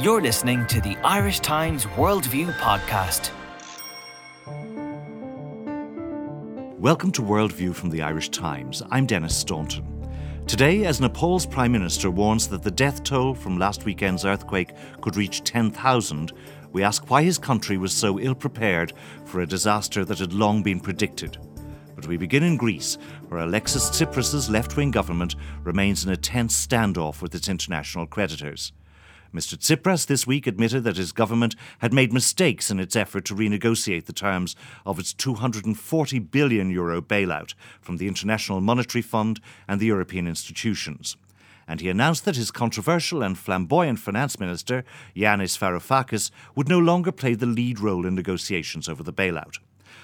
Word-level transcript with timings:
You're 0.00 0.22
listening 0.22 0.66
to 0.68 0.80
the 0.80 0.96
Irish 1.04 1.40
Times 1.40 1.84
Worldview 1.84 2.52
podcast. 2.54 3.30
Welcome 6.78 7.12
to 7.12 7.22
Worldview 7.22 7.74
from 7.74 7.90
the 7.90 8.00
Irish 8.00 8.30
Times. 8.30 8.82
I'm 8.90 9.04
Denis 9.04 9.36
Staunton. 9.36 9.84
Today, 10.46 10.86
as 10.86 11.00
Nepal's 11.00 11.44
Prime 11.44 11.72
Minister 11.72 12.10
warns 12.10 12.48
that 12.48 12.62
the 12.62 12.70
death 12.70 13.04
toll 13.04 13.34
from 13.34 13.58
last 13.58 13.84
weekend's 13.84 14.24
earthquake 14.24 14.72
could 15.02 15.16
reach 15.16 15.44
10,000, 15.44 16.32
we 16.72 16.82
ask 16.82 17.10
why 17.10 17.22
his 17.22 17.38
country 17.38 17.76
was 17.76 17.92
so 17.92 18.18
ill 18.18 18.34
prepared 18.34 18.94
for 19.26 19.42
a 19.42 19.46
disaster 19.46 20.06
that 20.06 20.18
had 20.18 20.32
long 20.32 20.62
been 20.62 20.80
predicted. 20.80 21.36
But 21.94 22.06
we 22.06 22.16
begin 22.16 22.42
in 22.42 22.56
Greece, 22.56 22.96
where 23.28 23.42
Alexis 23.42 23.90
Tsipras' 23.90 24.50
left 24.50 24.74
wing 24.76 24.90
government 24.90 25.36
remains 25.62 26.04
in 26.04 26.10
a 26.12 26.16
tense 26.16 26.66
standoff 26.66 27.20
with 27.20 27.34
its 27.34 27.48
international 27.48 28.06
creditors. 28.06 28.72
Mr. 29.34 29.56
Tsipras 29.56 30.06
this 30.06 30.26
week 30.26 30.46
admitted 30.46 30.84
that 30.84 30.98
his 30.98 31.10
government 31.10 31.56
had 31.78 31.94
made 31.94 32.12
mistakes 32.12 32.70
in 32.70 32.78
its 32.78 32.94
effort 32.94 33.24
to 33.24 33.34
renegotiate 33.34 34.04
the 34.04 34.12
terms 34.12 34.54
of 34.84 34.98
its 34.98 35.14
240 35.14 36.18
billion 36.18 36.70
euro 36.70 37.00
bailout 37.00 37.54
from 37.80 37.96
the 37.96 38.08
International 38.08 38.60
Monetary 38.60 39.00
Fund 39.00 39.40
and 39.66 39.80
the 39.80 39.86
European 39.86 40.28
institutions. 40.28 41.16
And 41.66 41.80
he 41.80 41.88
announced 41.88 42.26
that 42.26 42.36
his 42.36 42.50
controversial 42.50 43.22
and 43.22 43.38
flamboyant 43.38 44.00
finance 44.00 44.38
minister, 44.38 44.84
Yanis 45.16 45.56
Varoufakis, 45.56 46.30
would 46.54 46.68
no 46.68 46.78
longer 46.78 47.10
play 47.10 47.34
the 47.34 47.46
lead 47.46 47.80
role 47.80 48.04
in 48.04 48.14
negotiations 48.14 48.86
over 48.86 49.02
the 49.02 49.12
bailout. 49.14 49.58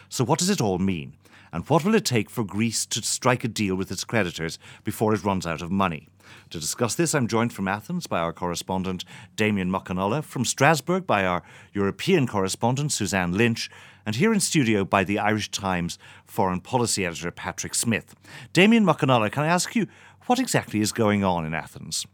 So, 0.09 0.24
what 0.24 0.38
does 0.38 0.48
it 0.48 0.62
all 0.62 0.79
mean? 0.79 1.15
And 1.52 1.68
what 1.68 1.84
will 1.84 1.95
it 1.95 2.04
take 2.04 2.30
for 2.30 2.45
Greece 2.45 2.87
to 2.87 3.02
strike 3.02 3.45
a 3.45 3.48
deal 3.48 3.74
with 3.74 3.90
its 3.90 4.04
creditors 4.04 4.59
before 4.84 5.12
it 5.12 5.24
runs 5.24 5.46
out 5.46 5.60
of 5.60 5.70
money? 5.70 6.09
To 6.50 6.60
discuss 6.60 6.95
this, 6.95 7.14
I'm 7.14 7.27
joined 7.27 7.52
from 7.52 7.68
Athens 7.68 8.06
by 8.06 8.20
our 8.20 8.32
correspondent 8.32 9.05
Damian 9.37 9.70
Mac 9.70 9.87
Con 9.87 9.96
Uladh, 9.96 10.24
from 10.24 10.45
Strasbourg 10.45 11.07
by 11.07 11.24
our 11.24 11.43
European 11.73 12.26
correspondent 12.26 12.93
Suzanne 12.93 13.32
Lynch, 13.32 13.70
and 14.07 14.16
here 14.16 14.32
in 14.32 14.40
studio 14.40 14.85
by 14.85 15.04
the 15.04 15.18
Irish 15.18 15.51
Times 15.51 15.98
foreign 16.24 16.60
policy 16.60 17.04
editor 17.04 17.30
Patrick 17.30 17.74
Smyth. 17.74 18.15
Damien 18.52 18.85
Muckenolla, 18.85 19.30
can 19.30 19.45
I 19.45 19.48
ask 19.48 19.76
you, 19.76 19.87
what 20.26 20.38
exactly 20.38 20.80
is 20.80 20.93
going 20.93 21.24
on 21.24 21.45
in 21.45 21.54
Athens? 21.54 22.07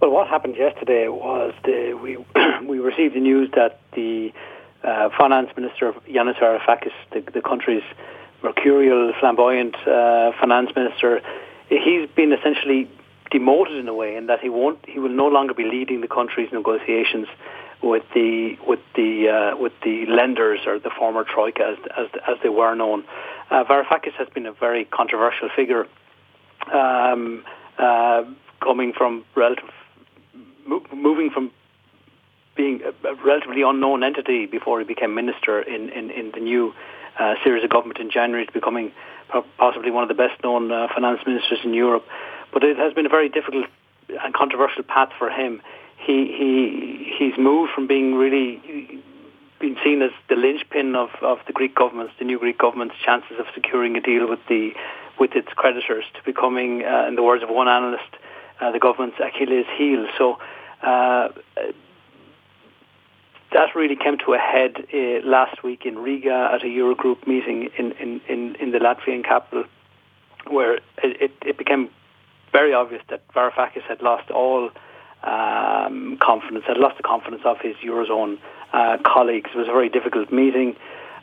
Well, 0.00 0.10
what 0.10 0.26
happened 0.28 0.56
yesterday 0.56 1.08
was 1.08 1.54
the, 1.64 1.92
we 1.94 2.16
we 2.66 2.78
received 2.78 3.14
the 3.14 3.20
news 3.20 3.50
that 3.54 3.80
the 3.94 4.32
uh, 4.82 5.10
finance 5.16 5.50
minister 5.56 5.92
Yanis 6.08 6.38
Varoufakis, 6.38 6.92
the, 7.12 7.20
the 7.32 7.40
country's 7.40 7.84
mercurial, 8.42 9.12
flamboyant 9.20 9.76
uh, 9.86 10.32
finance 10.40 10.70
minister, 10.74 11.20
he's 11.68 12.08
been 12.10 12.32
essentially 12.32 12.90
demoted 13.32 13.76
in 13.76 13.88
a 13.88 13.94
way, 13.94 14.16
in 14.16 14.26
that 14.26 14.40
he 14.40 14.48
won't, 14.48 14.78
he 14.86 14.98
will 14.98 15.16
no 15.24 15.26
longer 15.26 15.54
be 15.54 15.64
leading 15.64 16.00
the 16.00 16.08
country's 16.08 16.52
negotiations 16.52 17.26
with 17.82 18.04
the 18.14 18.56
with 18.66 18.80
the 18.94 19.28
uh, 19.28 19.56
with 19.56 19.72
the 19.82 20.06
lenders 20.06 20.60
or 20.66 20.78
the 20.78 20.90
former 20.90 21.24
troika 21.24 21.62
as 21.72 21.78
as, 21.96 22.06
as 22.28 22.36
they 22.42 22.48
were 22.48 22.74
known. 22.74 23.04
Uh, 23.50 23.64
Varoufakis 23.64 24.14
has 24.18 24.28
been 24.28 24.46
a 24.46 24.52
very 24.52 24.84
controversial 24.84 25.48
figure, 25.54 25.86
um, 26.72 27.44
uh, 27.78 28.22
coming 28.62 28.92
from 28.92 29.24
relative, 29.34 29.68
moving 30.94 31.30
from 31.30 31.50
being 32.54 32.82
a, 32.82 33.14
relatively 33.24 33.62
unknown 33.62 34.04
entity 34.04 34.46
before 34.46 34.78
he 34.78 34.84
became 34.84 35.14
minister 35.14 35.60
in 35.60 35.88
in, 35.90 36.10
in 36.10 36.30
the 36.32 36.40
new 36.40 36.72
uh, 37.18 37.34
Syriza 37.44 37.64
of 37.64 37.70
government 37.70 37.98
in 37.98 38.10
January 38.10 38.46
to 38.46 38.52
becoming 38.52 38.92
possibly 39.58 39.90
one 39.90 40.02
of 40.02 40.08
the 40.08 40.14
best 40.14 40.42
known 40.44 40.70
uh, 40.70 40.88
finance 40.94 41.20
ministers 41.26 41.60
in 41.64 41.74
Europe. 41.74 42.04
But 42.52 42.64
it 42.64 42.76
has 42.76 42.92
been 42.92 43.06
a 43.06 43.08
very 43.08 43.28
difficult 43.28 43.66
and 44.22 44.34
controversial 44.34 44.82
path 44.82 45.10
for 45.18 45.30
him. 45.30 45.62
He 45.96 46.26
he 46.38 47.14
he's 47.18 47.38
moved 47.38 47.72
from 47.72 47.86
being 47.86 48.14
really 48.14 49.02
being 49.60 49.76
seen 49.84 50.02
as 50.02 50.10
the 50.28 50.34
linchpin 50.34 50.96
of, 50.96 51.10
of 51.22 51.38
the 51.46 51.52
Greek 51.52 51.74
government's, 51.74 52.12
the 52.18 52.24
new 52.24 52.38
Greek 52.38 52.58
government's 52.58 52.96
chances 53.04 53.38
of 53.38 53.46
securing 53.54 53.96
a 53.96 54.00
deal 54.00 54.28
with 54.28 54.40
the 54.48 54.72
with 55.18 55.36
its 55.36 55.48
creditors 55.54 56.04
to 56.14 56.22
becoming, 56.24 56.84
uh, 56.84 57.06
in 57.06 57.14
the 57.14 57.22
words 57.22 57.42
of 57.42 57.48
one 57.48 57.68
analyst, 57.68 58.02
uh, 58.60 58.72
the 58.72 58.78
government's 58.80 59.18
Achilles 59.20 59.66
heel. 59.76 60.06
So 60.18 60.38
uh, 60.82 61.28
that 63.52 63.74
really 63.76 63.94
came 63.94 64.18
to 64.18 64.34
a 64.34 64.38
head 64.38 64.84
uh, 64.92 65.26
last 65.26 65.62
week 65.62 65.86
in 65.86 65.98
Riga 65.98 66.50
at 66.52 66.62
a 66.62 66.66
Eurogroup 66.66 67.26
meeting 67.26 67.68
in, 67.78 67.92
in, 67.92 68.20
in, 68.28 68.56
in 68.56 68.72
the 68.72 68.78
Latvian 68.78 69.22
capital, 69.22 69.64
where 70.48 70.80
it, 71.02 71.32
it 71.44 71.56
became 71.58 71.90
very 72.52 72.74
obvious 72.74 73.02
that 73.08 73.26
Varoufakis 73.34 73.82
had 73.88 74.02
lost 74.02 74.30
all 74.30 74.70
um, 75.22 76.18
confidence, 76.20 76.64
had 76.66 76.76
lost 76.76 76.96
the 76.96 77.02
confidence 77.02 77.42
of 77.44 77.58
his 77.60 77.76
eurozone 77.76 78.38
uh, 78.72 78.98
colleagues. 79.04 79.50
It 79.54 79.58
was 79.58 79.68
a 79.68 79.72
very 79.72 79.88
difficult 79.88 80.32
meeting. 80.32 80.76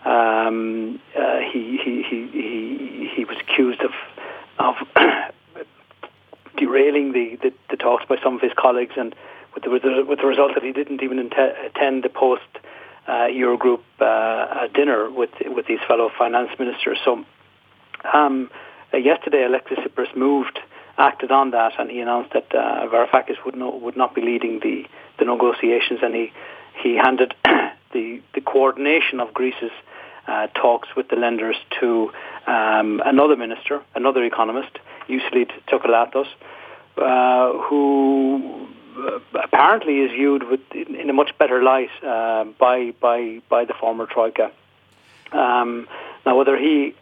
Um, 0.06 1.00
uh, 1.18 1.40
he, 1.52 1.80
he, 1.84 2.04
he, 2.10 2.28
he, 2.32 3.12
he 3.16 3.26
was 3.26 3.38
accused 3.40 3.82
of 3.82 3.92
of 4.58 4.76
derailing 6.58 7.14
the, 7.14 7.38
the, 7.42 7.54
the, 7.70 7.78
talks 7.78 8.04
by 8.10 8.18
some 8.22 8.36
of 8.36 8.42
his 8.42 8.52
colleagues, 8.58 8.94
and 8.98 9.16
with 9.54 9.64
the, 9.64 9.70
with 10.08 10.20
the, 10.20 10.26
result 10.26 10.52
that 10.54 10.64
he 10.64 10.74
didn't 10.74 11.02
even 11.02 11.18
attend 11.20 12.04
the 12.04 12.10
post 12.10 12.44
uh, 13.08 13.28
Eurogroup 13.28 13.82
uh, 14.00 14.68
dinner 14.74 15.10
with 15.10 15.30
with 15.46 15.66
these 15.68 15.80
fellow 15.88 16.10
finance 16.18 16.50
ministers. 16.60 16.98
So 17.04 17.24
um, 18.14 18.52
yesterday, 18.94 19.44
Alexis 19.46 19.80
Tsipras 19.80 20.16
moved 20.16 20.60
acted 21.00 21.32
on 21.32 21.52
that, 21.52 21.80
and 21.80 21.90
he 21.90 22.02
announced 22.02 22.34
that 22.34 22.54
uh, 22.54 22.86
Varoufakis 22.88 23.44
would 23.46 23.56
not 23.56 23.82
would 23.82 23.98
not 23.98 24.14
be 24.14 24.22
leading 24.22 24.60
the, 24.60 24.86
the 25.18 25.26
negotiations, 25.26 26.02
and 26.04 26.14
he 26.14 26.32
he 26.84 26.96
handed 26.96 27.34
the 27.94 28.22
the 28.36 28.42
coordination 28.42 29.20
of 29.20 29.34
Greece's 29.34 29.72
uh, 30.28 30.48
talks 30.48 30.90
with 30.96 31.08
the 31.08 31.16
lenders 31.16 31.56
to 31.80 32.12
um, 32.46 33.02
another 33.06 33.36
minister, 33.36 33.82
another 33.96 34.24
economist, 34.24 34.78
Euclid 35.08 35.52
Tsakalotos, 35.68 36.28
uh, 36.98 37.58
who 37.64 38.68
uh, 38.98 39.20
apparently 39.42 40.00
is 40.00 40.12
viewed 40.12 40.44
with, 40.44 40.60
in, 40.74 40.96
in, 40.96 41.10
a 41.10 41.14
much 41.14 41.32
better 41.40 41.64
light 41.64 41.90
uh, 42.06 42.44
by 42.60 42.92
by 43.00 43.42
by 43.50 43.66
the 43.66 43.74
former 43.74 44.06
troika. 44.06 44.52
Um, 45.32 45.88
now, 46.26 46.38
whether 46.38 46.58
he 46.58 46.94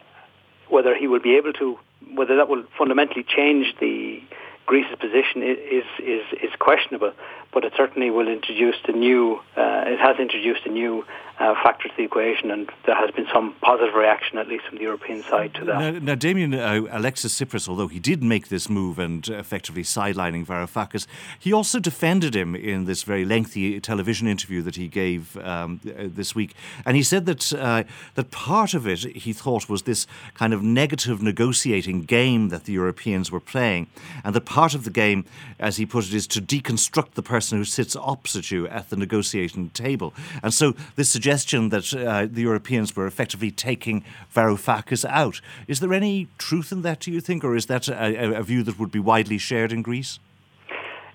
whether 0.69 0.95
he 0.95 1.07
will 1.07 1.21
be 1.21 1.35
able 1.37 1.53
to 1.53 1.79
whether 2.15 2.35
that 2.35 2.49
will 2.49 2.63
fundamentally 2.77 3.23
change 3.23 3.73
the 3.79 4.21
Greece's 4.65 4.97
position 4.99 5.43
is 5.43 5.85
is 5.99 6.23
is 6.43 6.51
questionable, 6.59 7.13
but 7.53 7.63
it 7.63 7.73
certainly 7.75 8.09
will 8.09 8.27
introduce 8.27 8.75
the 8.85 8.93
new. 8.93 9.39
Uh, 9.55 9.83
it 9.85 9.99
has 9.99 10.19
introduced 10.19 10.65
a 10.65 10.69
new 10.69 11.05
uh, 11.39 11.53
factor 11.63 11.87
to 11.87 11.93
the 11.95 12.03
equation, 12.03 12.49
and 12.49 12.69
there 12.85 12.95
has 12.95 13.11
been 13.11 13.27
some 13.31 13.53
positive 13.61 13.93
reaction, 13.93 14.37
at 14.39 14.47
least 14.47 14.65
from 14.65 14.77
the 14.77 14.83
European 14.83 15.21
side, 15.23 15.53
to 15.53 15.65
that. 15.65 15.79
Now, 15.79 15.91
now 15.99 16.15
Damian, 16.15 16.53
uh, 16.53 16.81
Alexis 16.89 17.39
Tsipras, 17.39 17.69
although 17.69 17.87
he 17.87 17.99
did 17.99 18.23
make 18.23 18.47
this 18.47 18.69
move 18.69 18.97
and 18.97 19.27
effectively 19.27 19.83
sidelining 19.83 20.45
Varoufakis, 20.45 21.05
he 21.37 21.53
also 21.53 21.79
defended 21.79 22.35
him 22.35 22.55
in 22.55 22.85
this 22.85 23.03
very 23.03 23.23
lengthy 23.23 23.79
television 23.79 24.27
interview 24.27 24.63
that 24.63 24.77
he 24.77 24.87
gave 24.87 25.37
um, 25.37 25.79
this 25.83 26.33
week, 26.33 26.55
and 26.85 26.97
he 26.97 27.03
said 27.03 27.27
that 27.27 27.53
uh, 27.53 27.83
that 28.15 28.31
part 28.31 28.73
of 28.73 28.87
it 28.87 28.99
he 28.99 29.31
thought 29.31 29.69
was 29.69 29.83
this 29.83 30.07
kind 30.33 30.53
of 30.53 30.63
negative 30.63 31.21
negotiating 31.21 32.03
game 32.03 32.49
that 32.49 32.63
the 32.63 32.73
Europeans 32.73 33.31
were 33.31 33.39
playing, 33.39 33.87
and 34.23 34.33
that 34.33 34.45
part 34.45 34.73
of 34.73 34.85
the 34.85 34.89
game, 34.89 35.23
as 35.59 35.77
he 35.77 35.85
put 35.85 36.05
it, 36.05 36.13
is 36.15 36.25
to 36.25 36.41
deconstruct 36.41 37.13
the 37.13 37.21
who 37.39 37.63
sits 37.63 37.95
opposite 37.95 38.51
you 38.51 38.67
at 38.67 38.89
the 38.89 38.95
negotiating 38.95 39.69
table, 39.71 40.13
and 40.43 40.53
so 40.53 40.75
this 40.95 41.09
suggestion 41.09 41.69
that 41.69 41.93
uh, 41.93 42.27
the 42.29 42.41
Europeans 42.41 42.95
were 42.95 43.07
effectively 43.07 43.51
taking 43.51 44.03
Varoufakis 44.35 45.05
out. 45.09 45.41
Is 45.67 45.79
there 45.79 45.93
any 45.93 46.27
truth 46.37 46.71
in 46.71 46.81
that, 46.83 46.99
do 46.99 47.11
you 47.11 47.21
think, 47.21 47.43
or 47.43 47.55
is 47.55 47.67
that 47.67 47.87
a, 47.87 48.37
a 48.37 48.43
view 48.43 48.63
that 48.63 48.79
would 48.79 48.91
be 48.91 48.99
widely 48.99 49.37
shared 49.37 49.71
in 49.71 49.81
Greece? 49.81 50.19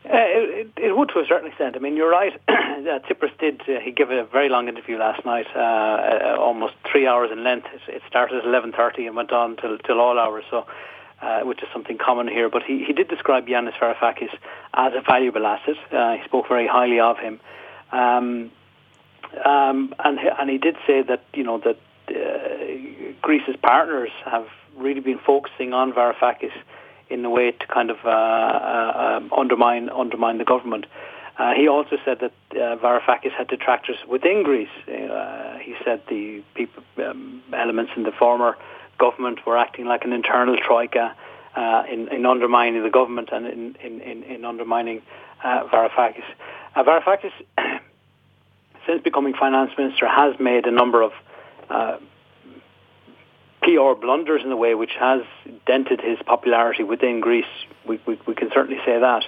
Uh, 0.05 0.19
it, 0.19 0.69
it, 0.77 0.97
would 0.97 1.09
to 1.11 1.21
a 1.21 1.27
certain 1.27 1.49
extent. 1.49 1.77
I 1.77 1.79
mean, 1.79 1.97
you're 1.97 2.11
right. 2.11 2.33
Tsipras 2.49 3.37
did. 3.39 3.63
Uh, 3.63 3.81
he 3.81 3.93
gave 3.93 4.11
a 4.11 4.25
very 4.25 4.49
long 4.49 4.69
interview 4.69 4.99
last 4.99 5.25
night, 5.25 5.47
uh, 5.55 5.59
uh, 5.59 6.37
almost 6.39 6.75
three 6.91 7.07
hours 7.07 7.31
in 7.31 7.45
length. 7.45 7.69
It, 7.73 7.97
it 7.97 8.03
started 8.09 8.39
at 8.39 8.45
11:30 8.45 9.07
and 9.07 9.17
went 9.17 9.33
on 9.33 9.57
till 9.57 9.79
till 9.79 10.01
all 10.01 10.19
hours. 10.19 10.45
So. 10.51 10.67
Uh, 11.23 11.43
which 11.43 11.63
is 11.63 11.69
something 11.73 11.99
common 11.99 12.27
here, 12.27 12.49
but 12.49 12.65
he, 12.65 12.83
he 12.85 12.93
did 12.93 13.07
describe 13.07 13.47
Yanis 13.47 13.75
Varoufakis 13.75 14.35
as 14.75 14.93
a 14.93 15.01
valuable 15.03 15.47
asset. 15.47 15.77
he 16.19 16.25
spoke 16.25 16.49
very 16.49 16.67
highly 16.67 16.99
of 16.99 17.17
him. 17.17 17.39
Um, 17.93 18.51
um, 19.45 19.95
and 20.01 20.19
and 20.19 20.51
he 20.51 20.59
did 20.59 20.77
say 20.85 21.03
that 21.03 21.23
you 21.33 21.45
know 21.45 21.59
that 21.59 21.79
uh, 22.09 23.13
Greece's 23.23 23.57
partners 23.63 24.11
have 24.25 24.47
really 24.77 25.01
been 25.01 25.19
focusing 25.19 25.73
on 25.73 25.93
Varoufakis 25.93 26.53
in 27.09 27.25
a 27.25 27.31
way 27.31 27.53
to 27.53 27.67
kind 27.67 27.91
of 27.91 27.99
uh, 28.05 28.09
uh, 28.09 29.19
um, 29.19 29.33
undermine 29.37 29.89
undermine 29.91 30.39
the 30.39 30.45
government. 30.45 30.87
Uh, 31.39 31.55
he 31.55 31.67
also 31.67 31.97
said 32.05 32.19
that 32.21 32.33
uh, 32.53 32.77
Varoufakis 32.77 33.33
had 33.33 33.49
detractors 33.49 33.97
within 34.09 34.43
Greece. 34.43 34.69
Uh, 34.87 35.59
he 35.59 35.75
said 35.85 36.03
the 36.09 36.43
people, 36.55 36.83
um, 36.99 37.43
elements 37.53 37.93
in 37.97 38.03
the 38.03 38.13
former 38.13 38.57
government 39.03 39.45
were 39.45 39.59
acting 39.59 39.87
like 39.93 40.05
an 40.05 40.13
internal 40.13 40.57
troika 40.57 41.17
uh, 41.57 41.83
in, 41.91 42.09
in 42.17 42.25
undermining 42.25 42.83
the 42.83 42.95
government 42.99 43.31
and 43.33 43.47
in, 43.47 43.77
in, 43.87 44.01
in, 44.01 44.23
in 44.23 44.45
undermining 44.45 45.03
uh, 45.43 45.65
Varoufakis. 45.73 46.29
Uh, 46.77 46.85
Varoufakis, 46.85 47.33
since 48.87 49.03
becoming 49.03 49.35
finance 49.35 49.73
minister, 49.77 50.07
has 50.07 50.39
made 50.39 50.67
a 50.67 50.71
number 50.71 51.03
of 51.03 51.13
uh, 51.69 51.97
PR 53.63 53.95
blunders 54.01 54.43
in 54.45 54.51
the 54.51 54.57
way, 54.65 54.75
which 54.77 54.95
has 54.99 55.23
dented 55.67 56.01
his 56.01 56.19
popularity 56.25 56.85
within 56.85 57.21
Greece. 57.21 57.55
We, 57.87 58.01
we, 58.07 58.21
we 58.27 58.35
can 58.35 58.51
certainly 58.55 58.81
say 58.87 59.01
that. 59.01 59.25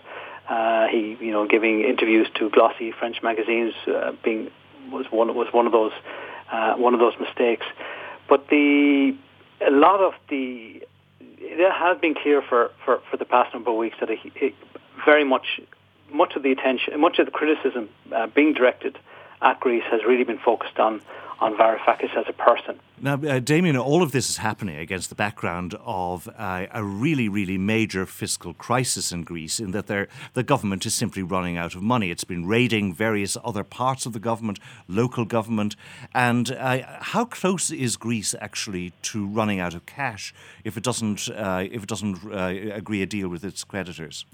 Uh, 0.48 0.86
he, 0.88 1.16
you 1.20 1.32
know, 1.32 1.46
giving 1.48 1.80
interviews 1.80 2.28
to 2.36 2.48
glossy 2.50 2.92
French 2.92 3.22
magazines, 3.22 3.74
uh, 3.88 4.12
being 4.22 4.50
was 4.92 5.06
one 5.10 5.34
was 5.34 5.48
one 5.52 5.66
of 5.66 5.72
those 5.72 5.92
uh, 6.52 6.74
one 6.74 6.94
of 6.94 7.00
those 7.00 7.14
mistakes. 7.18 7.66
But 8.28 8.48
the 8.48 9.16
a 9.66 9.70
lot 9.70 10.00
of 10.00 10.14
the 10.28 10.82
it 11.20 11.72
has 11.72 11.98
been 12.00 12.14
clear 12.14 12.42
for, 12.42 12.70
for, 12.84 13.00
for 13.10 13.16
the 13.16 13.24
past 13.24 13.52
number 13.54 13.70
of 13.70 13.76
weeks 13.76 13.96
that 14.00 14.10
it, 14.10 14.18
it 14.34 14.54
very 15.04 15.24
much 15.24 15.60
much 16.10 16.36
of 16.36 16.42
the 16.42 16.52
attention, 16.52 16.98
much 17.00 17.18
of 17.18 17.26
the 17.26 17.32
criticism 17.32 17.88
uh, 18.12 18.26
being 18.28 18.52
directed 18.52 18.96
at 19.42 19.58
Greece 19.60 19.82
has 19.90 20.00
really 20.06 20.24
been 20.24 20.38
focused 20.38 20.78
on 20.78 21.00
on 21.40 21.54
Varoufakis 21.56 22.16
as 22.16 22.24
a 22.28 22.32
person. 22.32 22.78
Now, 23.00 23.14
uh, 23.14 23.38
Damian, 23.38 23.76
all 23.76 24.02
of 24.02 24.12
this 24.12 24.30
is 24.30 24.38
happening 24.38 24.78
against 24.78 25.08
the 25.08 25.14
background 25.14 25.74
of 25.84 26.28
uh, 26.38 26.66
a 26.72 26.82
really, 26.82 27.28
really 27.28 27.58
major 27.58 28.06
fiscal 28.06 28.54
crisis 28.54 29.12
in 29.12 29.24
Greece, 29.24 29.60
in 29.60 29.72
that 29.72 29.86
the 29.86 30.42
government 30.42 30.86
is 30.86 30.94
simply 30.94 31.22
running 31.22 31.56
out 31.56 31.74
of 31.74 31.82
money. 31.82 32.10
It's 32.10 32.24
been 32.24 32.46
raiding 32.46 32.94
various 32.94 33.36
other 33.44 33.64
parts 33.64 34.06
of 34.06 34.12
the 34.12 34.20
government, 34.20 34.58
local 34.88 35.24
government. 35.24 35.76
And 36.14 36.52
uh, 36.52 36.82
how 37.00 37.24
close 37.24 37.70
is 37.70 37.96
Greece 37.96 38.34
actually 38.40 38.92
to 39.02 39.26
running 39.26 39.60
out 39.60 39.74
of 39.74 39.84
cash 39.86 40.32
if 40.64 40.76
it 40.76 40.82
doesn't, 40.82 41.28
uh, 41.28 41.64
if 41.70 41.82
it 41.82 41.88
doesn't 41.88 42.24
uh, 42.24 42.54
agree 42.72 43.02
a 43.02 43.06
deal 43.06 43.28
with 43.28 43.44
its 43.44 43.64
creditors? 43.64 44.24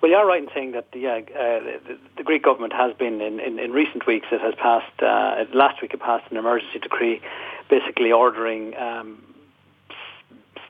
Well, 0.00 0.10
you're 0.12 0.26
right 0.26 0.42
in 0.42 0.48
saying 0.54 0.72
that 0.72 0.86
yeah, 0.94 1.18
uh, 1.18 1.60
the, 1.88 1.98
the, 2.18 2.22
Greek 2.22 2.44
government 2.44 2.72
has 2.72 2.94
been 2.96 3.20
in, 3.20 3.40
in, 3.40 3.58
in 3.58 3.72
recent 3.72 4.06
weeks. 4.06 4.28
It 4.30 4.40
has 4.40 4.54
passed 4.54 5.02
uh, 5.02 5.44
last 5.52 5.82
week. 5.82 5.92
It 5.92 6.00
passed 6.00 6.30
an 6.30 6.36
emergency 6.36 6.78
decree, 6.78 7.20
basically 7.68 8.12
ordering 8.12 8.76
um, 8.76 9.22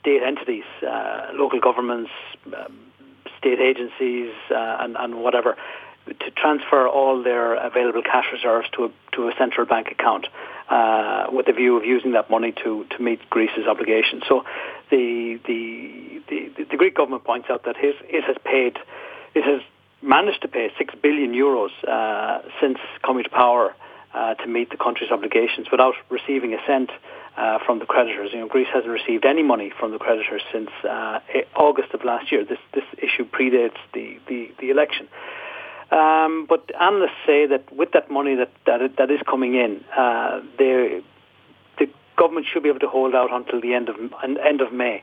state 0.00 0.22
entities, 0.22 0.64
uh, 0.82 1.28
local 1.34 1.60
governments, 1.60 2.10
um, 2.46 2.78
state 3.38 3.60
agencies, 3.60 4.32
uh, 4.50 4.78
and, 4.80 4.96
and 4.96 5.22
whatever, 5.22 5.56
to 6.06 6.30
transfer 6.30 6.88
all 6.88 7.22
their 7.22 7.54
available 7.54 8.02
cash 8.02 8.26
reserves 8.32 8.66
to 8.72 8.84
a, 8.86 8.90
to 9.12 9.28
a 9.28 9.32
central 9.36 9.66
bank 9.66 9.88
account 9.90 10.26
uh, 10.70 11.26
with 11.30 11.44
the 11.44 11.52
view 11.52 11.76
of 11.76 11.84
using 11.84 12.12
that 12.12 12.30
money 12.30 12.52
to, 12.64 12.86
to 12.96 13.02
meet 13.02 13.20
Greece's 13.28 13.66
obligations. 13.68 14.22
So 14.26 14.44
the, 14.90 15.38
the, 15.46 16.22
the, 16.30 16.64
the 16.64 16.76
Greek 16.78 16.94
government 16.94 17.24
points 17.24 17.48
out 17.50 17.64
that 17.64 17.76
it, 17.76 17.96
it 18.08 18.24
has 18.24 18.36
paid 18.42 18.78
it 19.34 19.44
has 19.44 19.60
managed 20.02 20.42
to 20.42 20.48
pay 20.48 20.70
6 20.78 20.94
billion 21.02 21.32
euros 21.32 21.70
uh, 21.86 22.42
since 22.60 22.78
coming 23.02 23.24
to 23.24 23.30
power 23.30 23.74
uh, 24.14 24.34
to 24.34 24.46
meet 24.46 24.70
the 24.70 24.76
country's 24.76 25.10
obligations 25.10 25.66
without 25.70 25.94
receiving 26.08 26.54
a 26.54 26.58
cent 26.66 26.90
uh, 27.36 27.58
from 27.64 27.78
the 27.78 27.86
creditors. 27.86 28.30
You 28.32 28.40
know, 28.40 28.48
Greece 28.48 28.68
hasn't 28.72 28.92
received 28.92 29.24
any 29.24 29.42
money 29.42 29.72
from 29.78 29.92
the 29.92 29.98
creditors 29.98 30.42
since 30.52 30.70
uh, 30.84 31.20
August 31.54 31.92
of 31.94 32.04
last 32.04 32.32
year. 32.32 32.44
This, 32.44 32.58
this 32.74 32.84
issue 32.96 33.24
predates 33.28 33.76
the, 33.92 34.18
the, 34.28 34.50
the 34.60 34.70
election. 34.70 35.08
Um, 35.90 36.46
but 36.48 36.70
analysts 36.78 37.16
say 37.26 37.46
that 37.46 37.72
with 37.74 37.92
that 37.92 38.10
money 38.10 38.34
that, 38.36 38.50
that, 38.66 38.96
that 38.98 39.10
is 39.10 39.20
coming 39.28 39.54
in, 39.54 39.84
uh, 39.96 40.40
the 40.58 41.02
government 42.18 42.46
should 42.52 42.62
be 42.62 42.68
able 42.68 42.80
to 42.80 42.88
hold 42.88 43.14
out 43.14 43.32
until 43.32 43.60
the 43.60 43.72
end 43.72 43.88
of, 43.88 43.96
end 44.22 44.60
of 44.60 44.72
May. 44.72 45.02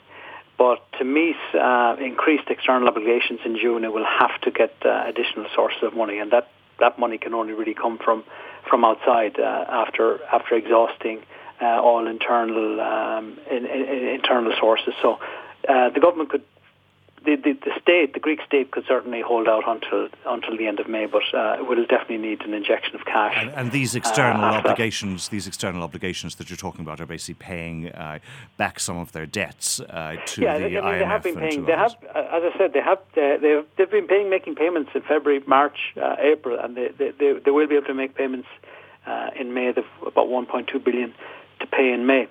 But 0.58 0.80
to 1.00 1.04
meet 1.04 1.36
uh, 1.54 1.98
increased 2.00 2.50
external 2.50 2.88
obligations 2.88 3.42
in 3.46 3.58
June, 3.58 3.84
it 3.84 3.92
will 3.94 4.06
have 4.06 4.40
to 4.42 4.52
get 4.52 4.74
uh, 4.86 5.04
additional 5.08 5.48
sources 5.54 5.84
of 5.84 5.96
money, 5.96 6.20
and 6.20 6.32
that, 6.32 6.50
that 6.80 6.98
money 6.98 7.18
can 7.18 7.34
only 7.34 7.54
really 7.54 7.74
come 7.74 7.98
from 7.98 8.24
from 8.70 8.84
outside 8.84 9.40
uh, 9.40 9.66
after 9.70 10.24
after 10.26 10.56
exhausting 10.56 11.22
uh, 11.62 11.66
all 11.82 12.08
internal 12.08 12.82
um, 12.82 13.38
in, 13.50 13.66
in, 13.66 14.08
internal 14.08 14.54
sources. 14.60 14.94
So 15.02 15.20
uh, 15.68 15.90
the 15.90 16.00
government 16.00 16.30
could 16.30 16.44
the, 17.26 17.36
the, 17.36 17.54
the, 17.54 17.72
state, 17.82 18.14
the 18.14 18.20
Greek 18.20 18.40
state, 18.46 18.72
could 18.72 18.86
certainly 18.88 19.22
hold 19.22 19.48
out 19.48 19.64
until 19.68 20.08
until 20.26 20.58
the 20.58 20.68
end 20.68 20.80
of 20.80 20.88
May, 20.88 21.06
but 21.06 21.24
uh, 21.34 21.58
it 21.60 21.68
will 21.68 21.86
definitely 21.86 22.18
need 22.18 22.42
an 22.42 22.54
injection 22.54 22.96
of 22.96 23.06
cash. 23.06 23.36
And, 23.38 23.50
and 23.52 23.72
these 23.72 23.96
uh, 23.96 24.00
external 24.00 24.44
uh, 24.44 24.58
obligations, 24.60 25.30
these 25.30 25.48
external 25.48 25.84
obligations 25.84 26.36
that 26.36 26.50
you're 26.50 26.58
talking 26.58 26.82
about, 26.82 27.02
are 27.02 27.06
basically 27.06 27.36
paying 27.36 27.90
uh, 27.90 28.20
back 28.58 28.80
some 28.80 28.98
of 28.98 29.12
their 29.12 29.26
debts 29.26 29.80
uh, 29.80 30.18
to 30.26 30.42
yeah, 30.42 30.58
the 30.58 30.64
they, 30.64 30.70
IMF. 30.76 31.00
they 31.00 31.06
have 31.06 31.24
been 31.24 31.36
paying. 31.36 31.66
They 31.66 31.74
others. 31.74 31.96
have, 32.04 32.16
uh, 32.16 32.38
as 32.38 32.54
I 32.54 32.58
said, 32.58 32.74
they 32.74 32.82
have 32.82 33.00
they've, 33.16 33.66
they've 33.78 33.92
been 33.92 34.08
paying, 34.08 34.30
making 34.30 34.56
payments 34.56 34.92
in 34.94 35.02
February, 35.02 35.44
March, 35.48 35.94
April, 36.20 36.60
and 36.60 36.78
they, 36.78 36.90
they, 36.98 37.12
they, 37.12 37.34
they 37.44 37.52
will 37.52 37.68
be 37.68 37.76
able 37.76 37.88
to 37.88 37.94
make 37.94 38.16
payments 38.16 38.48
in 39.40 39.54
May. 39.54 39.72
They've 39.72 39.86
about 40.06 40.28
1.2 40.28 40.84
billion 40.84 41.14
to 41.60 41.68
pay 41.68 41.92
in 41.92 42.06
May. 42.06 42.28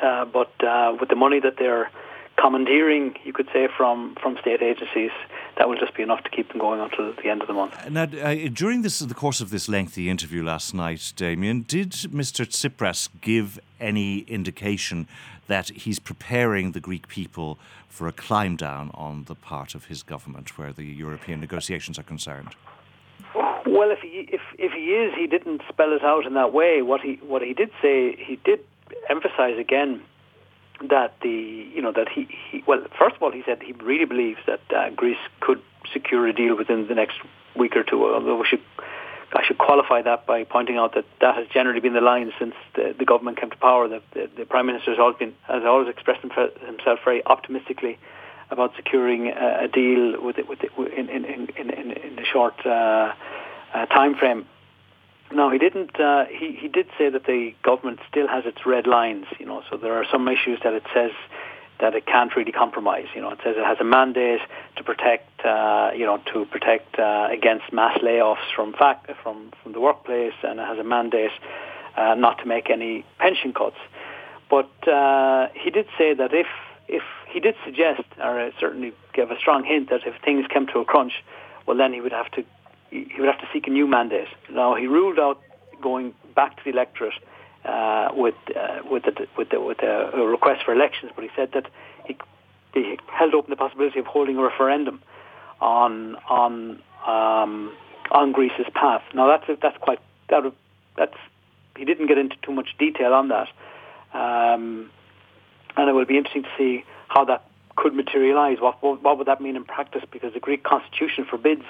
but 0.00 0.52
with 1.00 1.08
the 1.08 1.16
money 1.16 1.40
that 1.40 1.56
they're 1.58 1.90
commandeering, 2.36 3.14
you 3.24 3.32
could 3.32 3.48
say, 3.52 3.68
from, 3.76 4.16
from 4.20 4.36
state 4.40 4.62
agencies, 4.62 5.10
that 5.58 5.68
will 5.68 5.76
just 5.76 5.94
be 5.94 6.02
enough 6.02 6.22
to 6.24 6.30
keep 6.30 6.48
them 6.48 6.58
going 6.58 6.80
until 6.80 7.12
the 7.12 7.28
end 7.28 7.42
of 7.42 7.48
the 7.48 7.54
month. 7.54 7.90
Now, 7.90 8.04
uh, 8.04 8.34
during 8.52 8.82
this, 8.82 8.98
the 8.98 9.14
course 9.14 9.40
of 9.40 9.50
this 9.50 9.68
lengthy 9.68 10.08
interview 10.08 10.42
last 10.42 10.74
night, 10.74 11.12
Damian, 11.16 11.62
did 11.62 11.92
Mr. 11.92 12.46
Tsipras 12.46 13.08
give 13.20 13.60
any 13.80 14.20
indication 14.20 15.06
that 15.46 15.68
he's 15.70 15.98
preparing 15.98 16.72
the 16.72 16.80
Greek 16.80 17.08
people 17.08 17.58
for 17.88 18.08
a 18.08 18.12
climb 18.12 18.56
down 18.56 18.90
on 18.94 19.24
the 19.24 19.34
part 19.34 19.74
of 19.74 19.86
his 19.86 20.02
government 20.02 20.56
where 20.56 20.72
the 20.72 20.84
European 20.84 21.40
negotiations 21.40 21.98
are 21.98 22.04
concerned? 22.04 22.54
Well, 23.66 23.90
if 23.90 24.00
he 24.00 24.28
if 24.30 24.40
if 24.58 24.72
he 24.72 24.92
is, 24.92 25.14
he 25.14 25.26
didn't 25.26 25.62
spell 25.68 25.92
it 25.92 26.02
out 26.02 26.26
in 26.26 26.34
that 26.34 26.52
way. 26.52 26.82
What 26.82 27.00
he 27.00 27.14
what 27.22 27.42
he 27.42 27.54
did 27.54 27.70
say, 27.80 28.16
he 28.16 28.36
did 28.44 28.60
emphasize 29.08 29.58
again 29.58 30.02
that 30.88 31.14
the 31.22 31.30
you 31.74 31.82
know 31.82 31.92
that 31.92 32.08
he, 32.08 32.28
he 32.50 32.62
well 32.66 32.82
first 32.98 33.16
of 33.16 33.22
all 33.22 33.30
he 33.30 33.42
said 33.44 33.62
he 33.62 33.72
really 33.72 34.04
believes 34.04 34.40
that 34.46 34.60
uh, 34.74 34.90
Greece 34.90 35.18
could 35.40 35.60
secure 35.92 36.26
a 36.26 36.32
deal 36.32 36.56
within 36.56 36.88
the 36.88 36.94
next 36.94 37.18
week 37.56 37.76
or 37.76 37.82
two. 37.82 38.04
Although 38.04 38.38
we 38.38 38.46
should 38.46 38.62
I 39.34 39.42
should 39.44 39.58
qualify 39.58 40.02
that 40.02 40.26
by 40.26 40.44
pointing 40.44 40.76
out 40.76 40.94
that 40.94 41.04
that 41.20 41.34
has 41.36 41.46
generally 41.48 41.80
been 41.80 41.94
the 41.94 42.00
line 42.00 42.32
since 42.38 42.54
the, 42.74 42.94
the 42.98 43.04
government 43.04 43.40
came 43.40 43.50
to 43.50 43.56
power. 43.56 43.88
That 43.88 44.02
the, 44.12 44.28
the 44.36 44.44
prime 44.44 44.66
minister 44.66 44.90
has 44.90 44.98
always 44.98 45.16
been 45.16 45.34
has 45.42 45.62
always 45.64 45.88
expressed 45.88 46.22
himself 46.22 47.00
very 47.04 47.24
optimistically 47.24 47.98
about 48.50 48.74
securing 48.76 49.28
a, 49.28 49.66
deal 49.66 50.20
with 50.20 50.38
it, 50.38 50.46
with 50.46 50.62
it, 50.62 50.70
in, 50.76 51.08
in, 51.08 51.24
in, 51.24 51.70
in, 51.70 52.18
a 52.18 52.24
short 52.24 52.54
uh, 52.66 53.12
uh, 53.72 53.86
time 53.86 54.14
frame. 54.14 54.46
No, 55.34 55.50
he 55.50 55.58
didn't. 55.58 55.98
Uh, 55.98 56.26
he 56.26 56.52
he 56.60 56.68
did 56.68 56.86
say 56.98 57.08
that 57.08 57.24
the 57.24 57.54
government 57.62 58.00
still 58.10 58.28
has 58.28 58.44
its 58.44 58.66
red 58.66 58.86
lines. 58.86 59.26
You 59.38 59.46
know, 59.46 59.62
so 59.70 59.76
there 59.76 59.94
are 59.94 60.04
some 60.10 60.28
issues 60.28 60.60
that 60.62 60.74
it 60.74 60.84
says 60.94 61.12
that 61.80 61.94
it 61.94 62.06
can't 62.06 62.34
really 62.36 62.52
compromise. 62.52 63.06
You 63.14 63.22
know, 63.22 63.30
it 63.30 63.40
says 63.42 63.56
it 63.56 63.64
has 63.64 63.78
a 63.80 63.84
mandate 63.84 64.40
to 64.76 64.84
protect, 64.84 65.44
uh, 65.44 65.90
you 65.96 66.06
know, 66.06 66.18
to 66.32 66.44
protect 66.46 66.98
uh, 66.98 67.28
against 67.30 67.72
mass 67.72 67.98
layoffs 67.98 68.46
from 68.54 68.74
from 69.22 69.52
from 69.62 69.72
the 69.72 69.80
workplace, 69.80 70.34
and 70.42 70.60
it 70.60 70.66
has 70.66 70.78
a 70.78 70.84
mandate 70.84 71.32
uh, 71.96 72.14
not 72.14 72.38
to 72.38 72.46
make 72.46 72.70
any 72.70 73.04
pension 73.18 73.52
cuts. 73.52 73.76
But 74.50 74.70
uh, 74.86 75.48
he 75.54 75.70
did 75.70 75.86
say 75.98 76.14
that 76.14 76.34
if 76.34 76.46
if 76.88 77.02
he 77.32 77.40
did 77.40 77.54
suggest, 77.64 78.02
or 78.22 78.50
certainly 78.60 78.92
gave 79.14 79.30
a 79.30 79.38
strong 79.38 79.64
hint 79.64 79.88
that 79.90 80.06
if 80.06 80.14
things 80.22 80.46
came 80.52 80.66
to 80.68 80.80
a 80.80 80.84
crunch, 80.84 81.24
well, 81.66 81.76
then 81.76 81.92
he 81.92 82.00
would 82.00 82.12
have 82.12 82.30
to 82.32 82.44
he 82.92 83.20
would 83.20 83.28
have 83.28 83.40
to 83.40 83.48
seek 83.52 83.66
a 83.66 83.70
new 83.70 83.86
mandate. 83.86 84.28
Now 84.50 84.74
he 84.74 84.86
ruled 84.86 85.18
out 85.18 85.40
going 85.80 86.14
back 86.34 86.56
to 86.56 86.62
the 86.64 86.70
electorate 86.70 87.14
uh, 87.64 88.10
with 88.14 88.34
uh, 88.54 88.80
with 88.90 89.04
the, 89.04 89.26
with 89.36 89.48
the, 89.50 89.60
with 89.60 89.82
a, 89.82 90.10
a 90.14 90.26
request 90.26 90.64
for 90.64 90.72
elections, 90.72 91.10
but 91.14 91.24
he 91.24 91.30
said 91.34 91.50
that 91.54 91.66
he, 92.06 92.16
he 92.74 92.98
held 93.06 93.34
open 93.34 93.50
the 93.50 93.56
possibility 93.56 93.98
of 93.98 94.06
holding 94.06 94.36
a 94.36 94.42
referendum 94.42 95.00
on 95.60 96.16
on 96.28 96.82
um, 97.06 97.72
on 98.10 98.32
Greece's 98.32 98.66
path. 98.74 99.02
Now 99.14 99.26
that's 99.26 99.60
that's 99.60 99.78
quite 99.78 100.00
that 100.28 100.52
that's 100.96 101.16
he 101.76 101.84
didn't 101.84 102.08
get 102.08 102.18
into 102.18 102.36
too 102.42 102.52
much 102.52 102.76
detail 102.78 103.14
on 103.14 103.28
that, 103.28 103.48
um, 104.12 104.90
and 105.76 105.88
it 105.88 105.92
will 105.92 106.04
be 106.04 106.18
interesting 106.18 106.42
to 106.42 106.50
see 106.58 106.84
how 107.08 107.24
that 107.24 107.44
could 107.76 107.94
materialise. 107.94 108.58
What, 108.60 108.82
what 108.82 109.02
what 109.02 109.16
would 109.16 109.28
that 109.28 109.40
mean 109.40 109.56
in 109.56 109.64
practice? 109.64 110.02
Because 110.10 110.34
the 110.34 110.40
Greek 110.40 110.62
constitution 110.62 111.24
forbids 111.24 111.64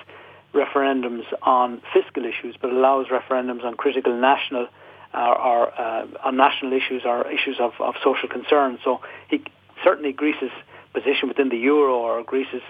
referendums 0.53 1.25
on 1.43 1.83
fiscal 1.93 2.25
issues, 2.25 2.57
but 2.61 2.71
allows 2.71 3.07
referendums 3.07 3.65
on 3.65 3.75
critical 3.75 4.15
national 4.19 4.69
or, 5.15 5.39
or 5.39 5.81
uh, 5.81 6.07
on 6.25 6.37
national 6.37 6.73
issues 6.73 7.03
or 7.05 7.31
issues 7.31 7.57
of, 7.61 7.73
of 7.81 7.95
social 8.03 8.29
concern. 8.29 8.79
So 8.85 9.01
he 9.29 9.43
certainly 9.83 10.13
Greece's 10.13 10.51
position 10.93 11.29
within 11.29 11.49
the 11.49 11.57
euro 11.57 11.95
or 11.97 12.23
Greece's 12.23 12.63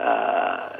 uh, 0.00 0.76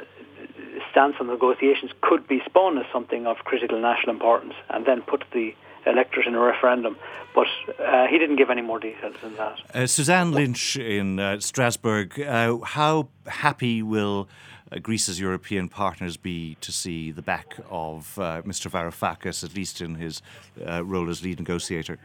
stance 0.91 1.15
on 1.19 1.27
negotiations 1.27 1.91
could 2.01 2.27
be 2.27 2.41
spun 2.45 2.77
as 2.77 2.85
something 2.91 3.25
of 3.25 3.37
critical 3.37 3.79
national 3.79 4.11
importance 4.15 4.53
and 4.69 4.85
then 4.85 5.01
put 5.01 5.23
the 5.33 5.53
electorate 5.85 6.27
in 6.27 6.35
a 6.35 6.39
referendum. 6.39 6.97
But 7.33 7.47
uh, 7.79 8.07
he 8.07 8.17
didn't 8.17 8.37
give 8.37 8.49
any 8.49 8.61
more 8.61 8.79
details 8.79 9.15
than 9.21 9.35
that. 9.35 9.57
Uh, 9.73 9.87
Suzanne 9.87 10.31
Lynch 10.31 10.75
in 10.75 11.19
uh, 11.19 11.39
Strasbourg, 11.39 12.19
uh, 12.19 12.57
how 12.59 13.09
happy 13.27 13.83
will 13.83 14.27
uh, 14.27 14.56
Greece's 14.81 15.19
European 15.19 15.69
partners 15.69 16.17
be 16.17 16.57
to 16.61 16.71
see 16.71 17.11
the 17.11 17.21
back 17.21 17.55
of 17.69 18.17
uh, 18.19 18.41
Mr. 18.43 18.69
Varoufakis, 18.69 19.43
at 19.43 19.55
least 19.55 19.81
in 19.81 19.95
his 19.95 20.21
uh, 20.65 20.83
role 20.83 21.09
as 21.09 21.23
lead 21.23 21.39
negotiator? 21.39 21.99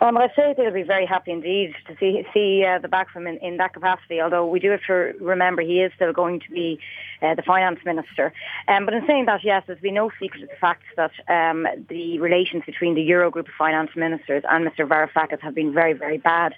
Um, 0.00 0.18
I 0.18 0.28
say 0.36 0.54
they'll 0.56 0.72
be 0.72 0.82
very 0.82 1.06
happy 1.06 1.30
indeed 1.30 1.74
to 1.86 1.96
see 1.98 2.26
see 2.34 2.64
uh, 2.64 2.78
the 2.78 2.88
back 2.88 3.08
from 3.10 3.26
him 3.26 3.38
in, 3.38 3.52
in, 3.52 3.56
that 3.56 3.72
capacity. 3.72 4.20
Although 4.20 4.46
we 4.46 4.60
do 4.60 4.70
have 4.70 4.82
to 4.86 5.14
remember 5.20 5.62
he 5.62 5.80
is 5.80 5.92
still 5.96 6.12
going 6.12 6.40
to 6.40 6.50
be 6.50 6.78
uh, 7.22 7.34
the 7.34 7.42
finance 7.42 7.78
minister. 7.84 8.32
Um, 8.68 8.84
but 8.84 8.94
in 8.94 9.06
saying 9.06 9.26
that, 9.26 9.44
yes, 9.44 9.62
there's 9.66 9.80
been 9.80 9.94
no 9.94 10.10
secret 10.20 10.40
to 10.40 10.46
the 10.46 10.56
fact 10.60 10.82
that 10.96 11.12
um, 11.28 11.66
the 11.88 12.18
relations 12.18 12.64
between 12.66 12.94
the 12.94 13.08
Eurogroup 13.08 13.48
of 13.48 13.54
finance 13.56 13.90
ministers 13.96 14.42
and 14.48 14.66
Mr. 14.66 14.86
Varoufakis 14.86 15.40
have 15.40 15.54
been 15.54 15.72
very, 15.72 15.94
very 15.94 16.18
bad. 16.18 16.54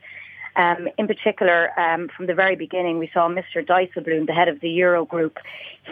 Um, 0.56 0.88
in 0.96 1.06
particular, 1.06 1.78
um, 1.78 2.08
from 2.16 2.26
the 2.26 2.34
very 2.34 2.56
beginning, 2.56 2.98
we 2.98 3.10
saw 3.12 3.28
Mr. 3.28 3.64
Dijsselbloem, 3.64 4.26
the 4.26 4.32
head 4.32 4.48
of 4.48 4.60
the 4.60 4.68
Eurogroup. 4.68 5.36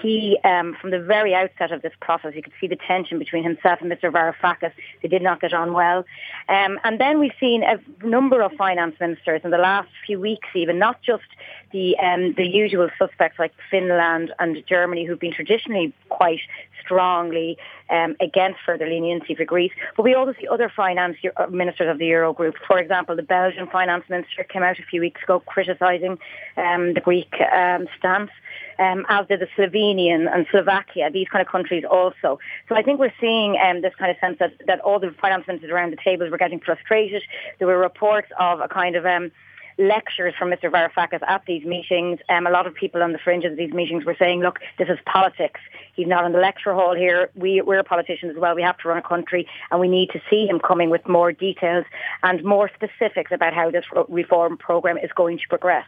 He, 0.02 0.38
um, 0.42 0.76
from 0.80 0.90
the 0.90 0.99
very 0.99 1.35
outset 1.35 1.71
of 1.71 1.83
this 1.83 1.92
process, 2.00 2.33
you 2.35 2.42
could 2.42 2.54
see 2.61 2.66
the 2.66 2.76
tension 2.76 3.18
between 3.18 3.44
himself 3.44 3.80
and 3.83 3.92
Mr. 3.92 4.11
Varoufakis. 4.11 4.73
They 5.02 5.09
did 5.09 5.23
not 5.23 5.40
get 5.40 5.52
on 5.52 5.75
well. 5.75 6.04
Um, 6.49 6.80
and 6.83 6.99
then 6.99 7.21
we've 7.21 7.35
seen 7.38 7.62
a 7.62 7.78
number 8.06 8.40
of 8.40 8.52
finance 8.52 8.97
ministers 8.99 9.42
in 9.44 9.50
the 9.50 9.59
last 9.59 9.88
few 10.06 10.18
weeks, 10.18 10.49
even 10.54 10.78
not 10.78 11.02
just 11.02 11.25
the 11.73 11.97
um, 11.99 12.35
the 12.35 12.47
usual 12.47 12.88
suspects 12.99 13.38
like 13.38 13.52
Finland 13.71 14.33
and 14.38 14.62
Germany, 14.66 15.04
who've 15.04 15.21
been 15.21 15.33
traditionally 15.33 15.92
quite 16.09 16.40
strongly 16.85 17.57
um, 17.91 18.17
against 18.21 18.59
further 18.64 18.87
leniency 18.87 19.35
for 19.35 19.45
Greece. 19.45 19.73
But 19.97 20.05
we 20.05 20.14
also 20.14 20.35
see 20.41 20.47
other 20.49 20.71
finance 20.75 21.17
uh, 21.37 21.47
ministers 21.47 21.91
of 21.91 21.99
the 21.99 22.07
Eurogroup. 22.07 22.55
For 22.67 22.79
example, 22.79 23.17
the 23.17 23.23
Belgian 23.23 23.67
finance 23.69 24.05
minister 24.09 24.45
came 24.45 24.62
out 24.62 24.79
a 24.79 24.83
few 24.83 25.00
weeks 25.00 25.23
ago 25.23 25.41
criticising 25.41 26.19
um, 26.57 26.95
the 26.95 27.00
Greek 27.00 27.35
um, 27.55 27.87
stance. 27.99 28.31
Um, 28.76 29.07
as 29.09 29.29
did 29.29 29.38
the 29.38 29.47
Slovenian 29.57 30.26
and 30.35 30.47
Slovakia, 30.50 31.09
these 31.09 31.29
kind 31.29 31.41
of 31.41 31.50
countries 31.50 31.85
also. 31.88 32.41
So 32.69 32.75
I 32.75 32.83
think 32.83 32.99
we're 32.99 33.12
seeing 33.21 33.57
um, 33.57 33.83
this 33.83 33.95
kind 33.97 34.11
of 34.11 34.17
sense 34.19 34.38
that, 34.41 34.53
that 34.67 34.81
all 34.81 34.99
the 34.99 35.14
finance 35.21 35.47
ministers 35.47 35.71
around 35.71 35.93
the 35.93 35.97
tables 35.97 36.31
were 36.31 36.38
getting 36.38 36.59
frustrated. 36.59 37.23
There 37.59 37.69
were 37.69 37.79
reports 37.79 38.29
of 38.38 38.59
a 38.61 38.67
kind 38.67 38.97
of 38.97 39.07
um, 39.07 39.31
lectures 39.78 40.35
from 40.38 40.50
Mr. 40.50 40.71
Varoufakis 40.71 41.23
at 41.26 41.45
these 41.47 41.64
meetings. 41.64 42.21
Um, 42.28 42.47
a 42.47 42.50
lot 42.50 42.66
of 42.66 42.75
people 42.75 43.02
on 43.02 43.12
the 43.12 43.19
fringes 43.19 43.52
of 43.52 43.59
these 43.59 43.73
meetings 43.73 44.04
were 44.04 44.16
saying, 44.19 44.40
look, 44.40 44.61
this 44.78 44.88
is 44.88 44.99
politics. 45.07 45.61
He's 45.95 46.07
not 46.07 46.25
in 46.25 46.33
the 46.33 46.38
lecture 46.38 46.75
hall 46.75 46.95
here. 46.95 47.31
We, 47.35 47.61
we're 47.61 47.83
politicians 47.83 48.33
as 48.35 48.40
well. 48.40 48.54
We 48.54 48.62
have 48.62 48.78
to 48.78 48.88
run 48.88 48.99
a 48.99 49.02
country 49.02 49.47
and 49.71 49.81
we 49.81 49.88
need 49.88 50.11
to 50.11 50.21
see 50.31 50.47
him 50.47 50.61
coming 50.61 50.90
with 50.90 51.07
more 51.09 51.33
details 51.33 51.85
and 52.23 52.45
more 52.45 52.71
specifics 52.75 53.33
about 53.33 53.54
how 53.54 53.71
this 53.71 53.85
reform 54.09 54.57
programme 54.57 54.99
is 54.99 55.11
going 55.14 55.38
to 55.38 55.49
progress. 55.49 55.87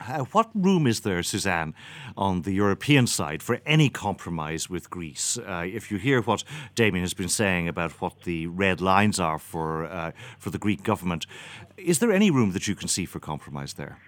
Uh, 0.00 0.24
what 0.32 0.50
room 0.54 0.86
is 0.86 1.00
there, 1.00 1.22
Suzanne, 1.22 1.74
on 2.16 2.42
the 2.42 2.52
European 2.52 3.06
side 3.06 3.42
for 3.42 3.60
any 3.64 3.88
compromise 3.88 4.68
with 4.68 4.90
Greece? 4.90 5.38
Uh, 5.38 5.64
if 5.66 5.90
you 5.90 5.98
hear 5.98 6.20
what 6.20 6.44
Damian 6.74 7.02
has 7.02 7.14
been 7.14 7.28
saying 7.28 7.68
about 7.68 7.92
what 8.00 8.22
the 8.22 8.46
red 8.46 8.80
lines 8.80 9.18
are 9.18 9.38
for 9.38 9.84
uh, 9.86 10.12
for 10.38 10.50
the 10.50 10.58
Greek 10.58 10.82
government, 10.82 11.26
is 11.76 11.98
there 11.98 12.12
any 12.12 12.30
room 12.30 12.52
that 12.52 12.68
you 12.68 12.74
can 12.74 12.88
see 12.88 13.06
for 13.06 13.20
compromise 13.20 13.74
there? 13.74 13.98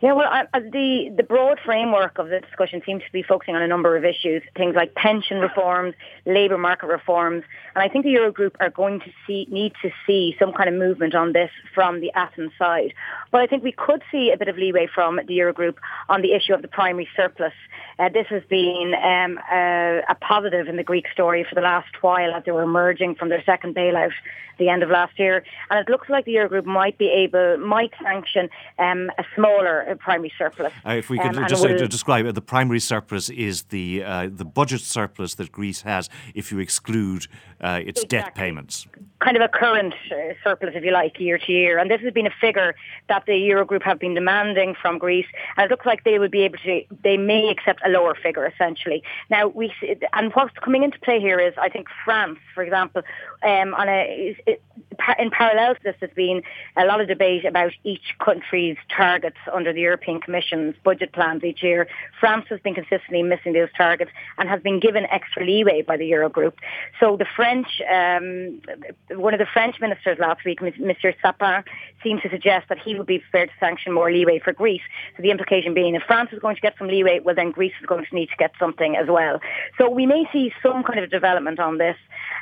Yeah, 0.00 0.12
well, 0.12 0.28
I, 0.30 0.44
the 0.60 1.12
the 1.16 1.24
broad 1.24 1.58
framework 1.64 2.18
of 2.18 2.28
the 2.28 2.38
discussion 2.38 2.80
seems 2.86 3.02
to 3.02 3.10
be 3.12 3.24
focusing 3.24 3.56
on 3.56 3.62
a 3.62 3.66
number 3.66 3.96
of 3.96 4.04
issues, 4.04 4.44
things 4.56 4.76
like 4.76 4.94
pension 4.94 5.38
reforms, 5.40 5.94
labour 6.24 6.56
market 6.56 6.86
reforms, 6.86 7.42
and 7.74 7.82
I 7.82 7.88
think 7.88 8.04
the 8.04 8.14
Eurogroup 8.14 8.52
are 8.60 8.70
going 8.70 9.00
to 9.00 9.10
see 9.26 9.48
need 9.50 9.72
to 9.82 9.90
see 10.06 10.36
some 10.38 10.52
kind 10.52 10.68
of 10.68 10.76
movement 10.76 11.16
on 11.16 11.32
this 11.32 11.50
from 11.74 12.00
the 12.00 12.12
Athens 12.12 12.52
side. 12.56 12.94
But 13.32 13.40
I 13.40 13.48
think 13.48 13.64
we 13.64 13.72
could 13.72 14.02
see 14.12 14.30
a 14.30 14.36
bit 14.36 14.46
of 14.46 14.56
leeway 14.56 14.86
from 14.86 15.16
the 15.16 15.36
Eurogroup 15.36 15.74
on 16.08 16.22
the 16.22 16.32
issue 16.32 16.54
of 16.54 16.62
the 16.62 16.68
primary 16.68 17.08
surplus. 17.16 17.52
Uh, 17.98 18.08
this 18.08 18.28
has 18.28 18.44
been 18.48 18.94
um, 19.02 19.40
a, 19.50 20.02
a 20.08 20.14
positive 20.20 20.68
in 20.68 20.76
the 20.76 20.84
Greek 20.84 21.06
story 21.12 21.44
for 21.48 21.56
the 21.56 21.60
last 21.60 21.88
while 22.02 22.34
as 22.34 22.44
they 22.44 22.52
were 22.52 22.62
emerging 22.62 23.16
from 23.16 23.30
their 23.30 23.42
second 23.44 23.74
bailout 23.74 24.12
the 24.58 24.68
end 24.68 24.82
of 24.82 24.90
last 24.90 25.18
year, 25.18 25.44
and 25.70 25.78
it 25.78 25.90
looks 25.90 26.08
like 26.08 26.24
the 26.24 26.34
Eurogroup 26.34 26.64
might 26.64 26.98
be 26.98 27.08
able 27.08 27.56
might 27.58 27.92
sanction 28.02 28.50
um, 28.78 29.10
a 29.18 29.24
smaller 29.34 29.87
primary 29.96 30.32
surplus. 30.38 30.72
Uh, 30.86 30.92
if 30.92 31.10
we 31.10 31.18
could 31.18 31.36
um, 31.36 31.48
just 31.48 31.64
uh, 31.64 31.86
describe 31.86 32.26
it, 32.26 32.34
the 32.34 32.40
primary 32.40 32.80
surplus 32.80 33.30
is 33.30 33.64
the 33.64 34.02
uh, 34.02 34.28
the 34.30 34.44
budget 34.44 34.80
surplus 34.80 35.34
that 35.36 35.52
Greece 35.52 35.82
has 35.82 36.08
if 36.34 36.50
you 36.52 36.58
exclude 36.58 37.26
uh, 37.60 37.80
its 37.84 38.02
exactly. 38.02 38.18
debt 38.18 38.34
payments. 38.34 38.86
Kind 39.20 39.36
of 39.36 39.42
a 39.42 39.48
current 39.48 39.94
uh, 40.12 40.34
surplus, 40.44 40.74
if 40.76 40.84
you 40.84 40.92
like, 40.92 41.18
year 41.18 41.38
to 41.38 41.52
year. 41.52 41.78
And 41.78 41.90
this 41.90 42.00
has 42.02 42.12
been 42.12 42.26
a 42.26 42.34
figure 42.40 42.76
that 43.08 43.26
the 43.26 43.32
Eurogroup 43.32 43.82
have 43.82 43.98
been 43.98 44.14
demanding 44.14 44.76
from 44.80 44.98
Greece. 44.98 45.26
And 45.56 45.64
it 45.64 45.70
looks 45.70 45.84
like 45.84 46.04
they 46.04 46.20
would 46.20 46.30
be 46.30 46.42
able 46.42 46.58
to, 46.58 46.82
they 47.02 47.16
may 47.16 47.48
accept 47.48 47.80
a 47.84 47.88
lower 47.88 48.14
figure, 48.14 48.46
essentially. 48.46 49.02
Now, 49.28 49.48
we 49.48 49.72
and 50.12 50.32
what's 50.34 50.56
coming 50.60 50.84
into 50.84 51.00
play 51.00 51.20
here 51.20 51.40
is, 51.40 51.54
I 51.58 51.68
think, 51.68 51.88
France, 52.04 52.38
for 52.54 52.62
example, 52.62 53.02
um, 53.42 53.74
on 53.74 53.88
a, 53.88 54.36
in 55.18 55.30
parallel 55.30 55.74
to 55.74 55.80
this, 55.82 55.96
there's 56.00 56.12
been 56.14 56.42
a 56.76 56.84
lot 56.84 57.00
of 57.00 57.08
debate 57.08 57.44
about 57.44 57.72
each 57.82 58.14
country's 58.20 58.76
targets 58.94 59.38
under 59.52 59.72
the 59.72 59.77
European 59.80 60.20
Commission's 60.20 60.74
budget 60.84 61.12
plans 61.12 61.44
each 61.44 61.62
year. 61.62 61.88
France 62.20 62.46
has 62.48 62.60
been 62.60 62.74
consistently 62.74 63.22
missing 63.22 63.52
those 63.52 63.68
targets 63.76 64.10
and 64.38 64.48
has 64.48 64.60
been 64.62 64.80
given 64.80 65.06
extra 65.06 65.44
leeway 65.44 65.82
by 65.82 65.96
the 65.96 66.10
Eurogroup. 66.10 66.54
So 67.00 67.16
the 67.16 67.26
French, 67.36 67.66
um, 67.90 68.60
one 69.18 69.34
of 69.34 69.38
the 69.38 69.46
French 69.52 69.80
ministers 69.80 70.18
last 70.18 70.44
week, 70.44 70.60
Mr. 70.60 71.14
Sapin, 71.22 71.64
seemed 72.02 72.22
to 72.22 72.30
suggest 72.30 72.68
that 72.68 72.78
he 72.78 72.94
would 72.94 73.06
be 73.06 73.18
prepared 73.18 73.50
to 73.50 73.54
sanction 73.58 73.92
more 73.92 74.10
leeway 74.10 74.38
for 74.38 74.52
Greece. 74.52 74.82
So 75.16 75.22
the 75.22 75.30
implication 75.30 75.74
being 75.74 75.94
if 75.94 76.02
France 76.02 76.30
is 76.32 76.38
going 76.38 76.56
to 76.56 76.62
get 76.62 76.74
some 76.78 76.88
leeway, 76.88 77.20
well 77.20 77.34
then 77.34 77.50
Greece 77.50 77.72
is 77.80 77.86
going 77.86 78.04
to 78.04 78.14
need 78.14 78.28
to 78.30 78.36
get 78.38 78.52
something 78.58 78.96
as 78.96 79.08
well. 79.08 79.40
So 79.76 79.90
we 79.90 80.06
may 80.06 80.28
see 80.32 80.52
some 80.62 80.82
kind 80.84 81.00
of 81.00 81.10
development 81.10 81.58
on 81.58 81.78
this. 81.78 81.96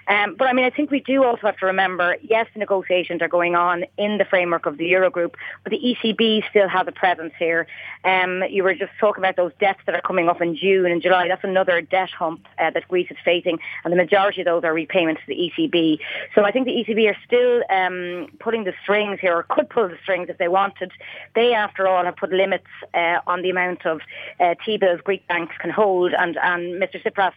Um, 0.08 0.36
but 0.38 0.48
I 0.48 0.52
mean, 0.52 0.64
I 0.64 0.70
think 0.70 0.90
we 0.90 1.00
do 1.00 1.24
also 1.24 1.42
have 1.42 1.56
to 1.58 1.66
remember, 1.66 2.16
yes, 2.22 2.46
the 2.52 2.60
negotiations 2.60 3.22
are 3.22 3.28
going 3.28 3.54
on 3.54 3.84
in 3.96 4.18
the 4.18 4.24
framework 4.24 4.66
of 4.66 4.78
the 4.78 4.92
Eurogroup, 4.92 5.34
but 5.64 5.70
the 5.70 5.78
ECB 5.78 6.48
still 6.50 6.68
has 6.68 6.86
a 6.86 6.92
presence 6.92 7.25
here. 7.38 7.66
Um, 8.04 8.42
you 8.48 8.62
were 8.62 8.74
just 8.74 8.92
talking 9.00 9.22
about 9.22 9.36
those 9.36 9.52
debts 9.60 9.80
that 9.86 9.94
are 9.94 10.00
coming 10.00 10.28
up 10.28 10.40
in 10.40 10.56
June 10.56 10.90
and 10.90 11.02
July. 11.02 11.28
That's 11.28 11.44
another 11.44 11.80
debt 11.80 12.10
hump 12.10 12.46
uh, 12.58 12.70
that 12.70 12.88
Greece 12.88 13.10
is 13.10 13.16
facing, 13.24 13.58
and 13.84 13.92
the 13.92 13.96
majority 13.96 14.40
of 14.40 14.44
those 14.46 14.64
are 14.64 14.72
repayments 14.72 15.22
to 15.22 15.34
the 15.34 15.50
ECB. 15.50 15.98
So 16.34 16.44
I 16.44 16.52
think 16.52 16.66
the 16.66 16.72
ECB 16.72 17.10
are 17.10 17.16
still 17.24 17.62
um, 17.70 18.28
putting 18.38 18.64
the 18.64 18.74
strings 18.82 19.20
here, 19.20 19.36
or 19.36 19.42
could 19.42 19.68
pull 19.68 19.88
the 19.88 19.98
strings 20.02 20.28
if 20.28 20.38
they 20.38 20.48
wanted. 20.48 20.92
They, 21.34 21.54
after 21.54 21.88
all, 21.88 22.04
have 22.04 22.16
put 22.16 22.30
limits 22.30 22.66
uh, 22.94 23.20
on 23.26 23.42
the 23.42 23.50
amount 23.50 23.86
of 23.86 24.00
uh, 24.40 24.54
T-bills 24.64 25.00
Greek 25.02 25.26
banks 25.26 25.54
can 25.58 25.70
hold, 25.70 26.12
and, 26.12 26.36
and 26.38 26.80
Mr. 26.82 27.02
Tsipras 27.02 27.32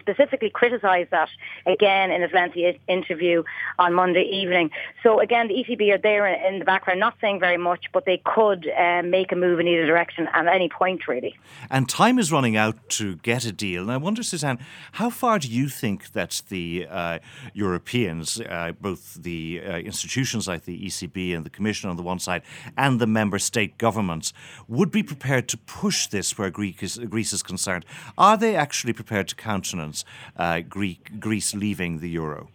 specifically 0.00 0.50
criticised 0.50 1.10
that 1.10 1.28
again 1.66 2.10
in 2.10 2.22
his 2.22 2.32
lengthy 2.32 2.78
interview 2.88 3.42
on 3.78 3.94
Monday 3.94 4.22
evening. 4.22 4.70
So 5.02 5.20
again, 5.20 5.48
the 5.48 5.54
ECB 5.54 5.94
are 5.94 5.98
there 5.98 6.26
in 6.26 6.58
the 6.58 6.64
background, 6.64 7.00
not 7.00 7.14
saying 7.20 7.40
very 7.40 7.56
much, 7.56 7.86
but 7.92 8.04
they 8.04 8.22
could 8.24 8.68
uh, 8.68 9.02
make 9.02 9.32
a 9.32 9.36
move 9.36 9.60
in 9.60 9.66
either 9.66 9.86
direction 9.86 10.28
at 10.32 10.46
any 10.46 10.68
point, 10.68 11.08
really. 11.08 11.36
And 11.70 11.88
time 11.88 12.18
is 12.18 12.32
running 12.32 12.56
out 12.56 12.88
to 12.90 13.16
get 13.16 13.44
a 13.44 13.52
deal. 13.52 13.82
And 13.82 13.92
I 13.92 13.96
wonder, 13.96 14.22
Suzanne, 14.22 14.58
how 14.92 15.10
far 15.10 15.38
do 15.38 15.48
you 15.48 15.68
think 15.68 16.12
that 16.12 16.42
the 16.48 16.86
uh, 16.90 17.18
Europeans, 17.54 18.40
uh, 18.40 18.72
both 18.80 19.14
the 19.14 19.62
uh, 19.64 19.78
institutions 19.78 20.48
like 20.48 20.64
the 20.64 20.86
ECB 20.86 21.34
and 21.34 21.44
the 21.44 21.50
Commission 21.50 21.90
on 21.90 21.96
the 21.96 22.02
one 22.02 22.18
side, 22.18 22.42
and 22.76 23.00
the 23.00 23.06
member 23.06 23.38
state 23.38 23.78
governments, 23.78 24.32
would 24.68 24.90
be 24.90 25.02
prepared 25.02 25.48
to 25.48 25.56
push 25.56 26.06
this 26.06 26.36
where 26.38 26.50
Greece 26.50 26.82
is, 26.82 26.98
Greece 26.98 27.32
is 27.32 27.42
concerned? 27.42 27.84
Are 28.16 28.36
they 28.36 28.56
actually 28.56 28.92
prepared 28.92 29.28
to 29.28 29.34
countenance 29.40 30.04
uh, 30.36 30.60
Greek, 30.60 31.18
Greece 31.18 31.54
leaving 31.54 31.98
the 31.98 32.10
euro? 32.10 32.48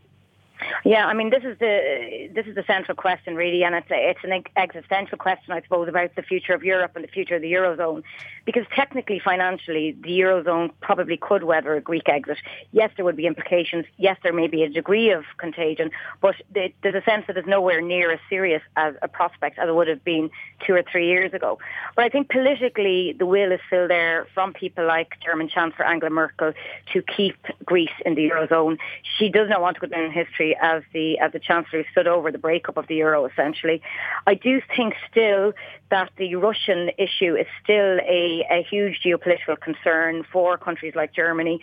Yeah, 0.87 1.07
I 1.07 1.15
mean, 1.15 1.31
this 1.31 1.43
is 1.43 1.57
the 1.57 2.29
this 2.31 2.45
is 2.45 2.53
the 2.53 2.63
central 2.67 2.95
question, 2.95 3.35
really, 3.35 3.63
and 3.63 3.73
it's 3.73 3.87
it's 3.89 4.19
an 4.23 4.43
existential 4.55 5.17
question, 5.17 5.51
I 5.51 5.63
suppose, 5.63 5.89
about 5.89 6.13
the 6.15 6.21
future 6.21 6.53
of 6.53 6.63
Europe 6.63 6.91
and 6.93 7.03
the 7.03 7.07
future 7.07 7.37
of 7.37 7.41
the 7.41 7.51
eurozone, 7.51 8.03
because 8.45 8.65
technically, 8.75 9.17
financially, 9.17 9.97
the 9.99 10.19
eurozone 10.19 10.69
probably 10.81 11.17
could 11.17 11.43
weather 11.43 11.73
a 11.73 11.81
Greek 11.81 12.07
exit. 12.07 12.37
Yes, 12.71 12.91
there 12.95 13.03
would 13.03 13.15
be 13.15 13.25
implications. 13.25 13.85
Yes, 13.97 14.17
there 14.21 14.31
may 14.31 14.45
be 14.45 14.61
a 14.61 14.69
degree 14.69 15.09
of 15.09 15.23
contagion, 15.37 15.89
but 16.21 16.35
there's 16.53 16.93
a 16.93 17.01
sense 17.01 17.25
that 17.25 17.35
it's 17.35 17.47
nowhere 17.47 17.81
near 17.81 18.11
as 18.11 18.19
serious 18.29 18.61
as 18.75 18.93
a 19.01 19.07
prospect 19.07 19.57
as 19.57 19.67
it 19.67 19.73
would 19.73 19.87
have 19.87 20.03
been 20.03 20.29
two 20.67 20.75
or 20.75 20.83
three 20.83 21.07
years 21.07 21.33
ago. 21.33 21.57
But 21.95 22.05
I 22.05 22.09
think 22.09 22.29
politically, 22.29 23.15
the 23.17 23.25
will 23.25 23.51
is 23.51 23.59
still 23.65 23.87
there 23.87 24.27
from 24.35 24.53
people 24.53 24.85
like 24.85 25.17
German 25.25 25.49
Chancellor 25.49 25.85
Angela 25.85 26.11
Merkel 26.11 26.53
to 26.93 27.01
keep 27.01 27.37
Greece 27.65 27.97
in 28.05 28.13
the 28.13 28.29
eurozone. 28.29 28.77
She 29.17 29.29
does 29.29 29.49
not 29.49 29.61
want 29.61 29.77
to 29.77 29.81
go 29.81 29.87
down 29.87 30.03
in 30.03 30.11
history 30.11 30.55
as 30.75 30.83
the 30.93 31.17
as 31.19 31.31
the 31.31 31.39
chancellor 31.39 31.83
who 31.83 31.89
stood 31.91 32.07
over 32.07 32.31
the 32.31 32.37
breakup 32.37 32.77
of 32.77 32.87
the 32.87 32.95
euro. 32.95 33.25
Essentially, 33.25 33.81
I 34.27 34.33
do 34.35 34.61
think 34.75 34.93
still 35.09 35.53
that 35.89 36.11
the 36.17 36.35
Russian 36.35 36.91
issue 36.97 37.35
is 37.35 37.47
still 37.63 37.99
a, 37.99 38.45
a 38.51 38.65
huge 38.69 39.01
geopolitical 39.03 39.59
concern 39.59 40.23
for 40.31 40.57
countries 40.57 40.93
like 40.95 41.13
Germany. 41.13 41.61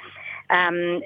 Um, 0.51 1.01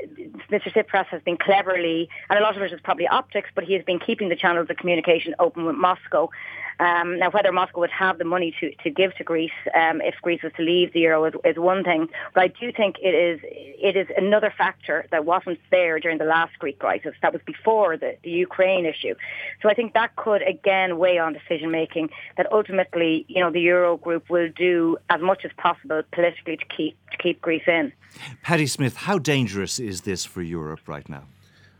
Mr. 0.50 0.72
Tsipras 0.72 1.06
has 1.06 1.22
been 1.22 1.36
cleverly, 1.36 2.08
and 2.28 2.38
a 2.38 2.42
lot 2.42 2.56
of 2.56 2.62
it 2.62 2.72
is 2.72 2.80
probably 2.82 3.06
optics, 3.06 3.48
but 3.54 3.64
he 3.64 3.74
has 3.74 3.84
been 3.84 4.00
keeping 4.00 4.28
the 4.28 4.36
channels 4.36 4.68
of 4.70 4.76
communication 4.76 5.34
open 5.38 5.64
with 5.64 5.76
Moscow. 5.76 6.30
Um, 6.78 7.18
now, 7.18 7.30
whether 7.30 7.52
Moscow 7.52 7.80
would 7.80 7.90
have 7.90 8.18
the 8.18 8.24
money 8.24 8.54
to, 8.60 8.74
to 8.82 8.90
give 8.90 9.14
to 9.16 9.24
Greece 9.24 9.50
um, 9.74 10.00
if 10.00 10.14
Greece 10.22 10.42
was 10.42 10.52
to 10.56 10.62
leave 10.62 10.92
the 10.92 11.00
euro 11.00 11.24
is, 11.24 11.34
is 11.44 11.56
one 11.56 11.84
thing, 11.84 12.08
but 12.34 12.42
I 12.42 12.48
do 12.48 12.72
think 12.72 12.96
it 13.00 13.14
is 13.14 13.40
it 13.42 13.96
is 13.96 14.06
another 14.16 14.52
factor 14.56 15.06
that 15.10 15.24
wasn't 15.24 15.58
there 15.70 15.98
during 16.00 16.18
the 16.18 16.24
last 16.24 16.58
Greek 16.58 16.78
crisis. 16.78 17.14
That 17.22 17.32
was 17.32 17.42
before 17.46 17.96
the, 17.96 18.16
the 18.22 18.30
Ukraine 18.30 18.86
issue. 18.86 19.14
So 19.62 19.68
I 19.68 19.74
think 19.74 19.94
that 19.94 20.16
could 20.16 20.42
again 20.42 20.98
weigh 20.98 21.18
on 21.18 21.32
decision 21.32 21.70
making. 21.70 22.10
That 22.36 22.50
ultimately, 22.52 23.24
you 23.28 23.40
know, 23.40 23.50
the 23.50 23.60
euro 23.60 23.96
group 23.96 24.28
will 24.28 24.50
do 24.50 24.98
as 25.08 25.20
much 25.20 25.44
as 25.44 25.50
possible 25.56 26.02
politically 26.12 26.56
to 26.56 26.64
keep 26.76 26.96
to 27.10 27.16
keep 27.18 27.40
Greece 27.40 27.66
in. 27.66 27.92
Paddy 28.42 28.66
Smyth, 28.66 28.96
how 28.96 29.18
dangerous 29.18 29.78
is 29.78 30.02
this 30.02 30.24
for 30.24 30.42
Europe 30.42 30.80
right 30.86 31.08
now? 31.08 31.24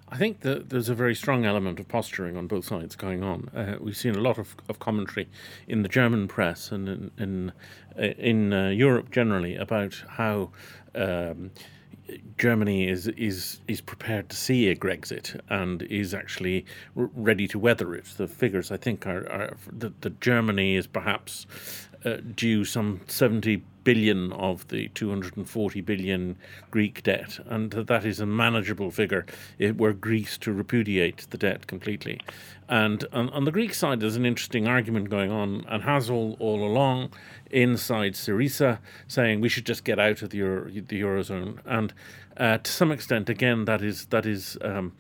I 0.09 0.19
think 0.19 0.41
that 0.41 0.71
there's 0.71 0.89
a 0.89 0.95
very 0.95 1.15
strong 1.15 1.45
element 1.45 1.81
of 1.81 1.89
posturing 1.89 2.37
on 2.37 2.47
both 2.47 2.65
sides 2.65 2.95
going 2.95 3.25
on. 3.25 3.49
Uh, 3.55 3.77
we've 3.81 3.97
seen 3.97 4.15
a 4.15 4.21
lot 4.21 4.39
of, 4.39 4.55
of 4.69 4.79
commentary 4.79 5.29
in 5.67 5.83
the 5.83 5.89
German 5.89 6.29
press 6.29 6.71
and 6.71 6.89
in 6.89 7.11
in, 7.19 7.53
uh, 7.99 8.03
in 8.03 8.53
uh, 8.53 8.69
Europe 8.69 9.11
generally 9.11 9.57
about 9.57 10.03
how. 10.11 10.51
Um, 10.95 11.51
Germany 12.39 12.89
is 12.89 13.09
is 13.09 13.61
is 13.67 13.81
prepared 13.81 14.29
to 14.29 14.37
see 14.37 14.69
a 14.69 14.77
Grexit 14.77 15.41
and 15.49 15.83
is 15.83 16.15
actually 16.15 16.65
r- 16.97 17.11
ready 17.15 17.49
to 17.49 17.59
weather 17.59 17.97
it. 17.97 18.05
The 18.17 18.29
figures 18.29 18.71
I 18.71 18.77
think 18.77 19.09
are, 19.09 19.29
are 19.29 19.57
that, 19.73 20.03
that 20.03 20.21
Germany 20.21 20.77
is 20.77 20.87
perhaps 20.87 21.49
uh, 22.05 22.19
due 22.37 22.65
some 22.65 23.01
70 23.09 23.65
billion 23.87 24.33
of 24.33 24.67
the 24.67 24.89
240 24.89 25.81
billion 25.81 26.37
Greek 26.73 27.05
debt, 27.05 27.39
and 27.47 27.71
that 27.71 28.05
is 28.05 28.19
a 28.19 28.27
manageable 28.27 28.91
figure 28.91 29.25
It 29.61 29.79
were 29.79 29.93
Greece 29.93 30.37
to 30.39 30.53
repudiate 30.53 31.25
the 31.31 31.39
debt 31.39 31.69
completely. 31.69 32.21
And 32.69 33.05
on, 33.13 33.29
on, 33.31 33.45
the 33.45 33.53
Greek 33.53 33.75
side, 33.75 34.01
there's 34.01 34.17
an 34.17 34.27
interesting 34.27 34.67
argument 34.67 35.09
going 35.09 35.31
on, 35.31 35.65
and 35.69 35.85
has 35.85 36.11
all, 36.11 36.37
all 36.41 36.67
along 36.67 37.13
inside 37.53 38.15
Syriza, 38.15 38.81
saying 39.07 39.41
we 39.41 39.49
should 39.49 39.65
just 39.65 39.85
get 39.85 40.01
out 40.01 40.21
of 40.21 40.31
the, 40.31 40.39
Euro, 40.39 40.69
the 40.69 41.01
eurozone. 41.01 41.61
And 41.65 41.95
uh, 42.37 42.59
to 42.59 42.71
some 42.71 42.91
extent, 42.91 43.29
again, 43.29 43.67
that 43.67 43.83
is 43.83 44.07
that 44.07 44.27
is. 44.27 44.59
Um, 44.63 44.95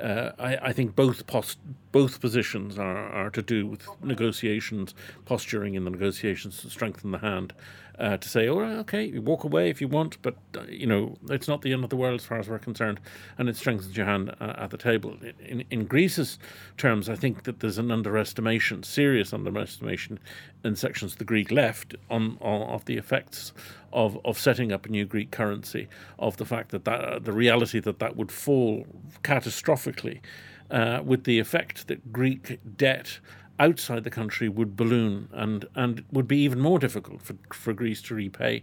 uh, 0.00 0.32
I, 0.38 0.56
I, 0.56 0.72
think 0.74 0.94
both 0.94 1.26
post, 1.26 1.58
both 1.90 2.20
positions 2.20 2.78
are, 2.78 3.08
are 3.08 3.30
to 3.30 3.40
do 3.40 3.66
with 3.66 3.88
negotiations, 4.02 4.94
posturing 5.24 5.74
in 5.74 5.84
the 5.84 5.90
negotiations 5.90 6.60
to 6.60 6.68
strengthen 6.68 7.12
the 7.12 7.18
hand 7.18 7.54
uh, 7.98 8.16
to 8.16 8.28
say, 8.28 8.48
oh, 8.48 8.60
okay, 8.60 9.04
you 9.04 9.22
walk 9.22 9.44
away 9.44 9.70
if 9.70 9.80
you 9.80 9.88
want, 9.88 10.20
but 10.22 10.36
uh, 10.56 10.62
you 10.68 10.86
know 10.86 11.16
it's 11.30 11.48
not 11.48 11.62
the 11.62 11.72
end 11.72 11.84
of 11.84 11.90
the 11.90 11.96
world 11.96 12.20
as 12.20 12.26
far 12.26 12.38
as 12.38 12.48
we're 12.48 12.58
concerned, 12.58 13.00
and 13.38 13.48
it 13.48 13.56
strengthens 13.56 13.96
your 13.96 14.06
hand 14.06 14.34
uh, 14.40 14.54
at 14.58 14.70
the 14.70 14.76
table. 14.76 15.16
In, 15.44 15.64
in 15.70 15.86
Greece's 15.86 16.38
terms, 16.76 17.08
I 17.08 17.16
think 17.16 17.44
that 17.44 17.60
there's 17.60 17.78
an 17.78 17.90
underestimation, 17.90 18.82
serious 18.82 19.32
underestimation, 19.32 20.18
in 20.64 20.76
sections 20.76 21.12
of 21.12 21.18
the 21.18 21.24
Greek 21.24 21.50
left 21.50 21.94
on, 22.10 22.36
on 22.40 22.62
of 22.62 22.84
the 22.84 22.96
effects 22.96 23.52
of, 23.92 24.18
of 24.24 24.38
setting 24.38 24.72
up 24.72 24.86
a 24.86 24.88
new 24.88 25.06
Greek 25.06 25.30
currency, 25.30 25.88
of 26.18 26.36
the 26.36 26.44
fact 26.44 26.70
that, 26.70 26.84
that 26.84 27.00
uh, 27.00 27.18
the 27.18 27.32
reality 27.32 27.80
that 27.80 27.98
that 27.98 28.16
would 28.16 28.32
fall 28.32 28.86
catastrophically. 29.22 30.20
Uh, 30.68 31.00
with 31.04 31.22
the 31.22 31.38
effect 31.38 31.86
that 31.86 32.12
Greek 32.12 32.58
debt 32.76 33.20
outside 33.58 34.04
the 34.04 34.10
country 34.10 34.48
would 34.48 34.76
balloon 34.76 35.28
and, 35.32 35.66
and 35.74 36.04
would 36.12 36.28
be 36.28 36.38
even 36.38 36.60
more 36.60 36.78
difficult 36.78 37.22
for, 37.22 37.36
for 37.52 37.72
Greece 37.72 38.02
to 38.02 38.14
repay. 38.14 38.62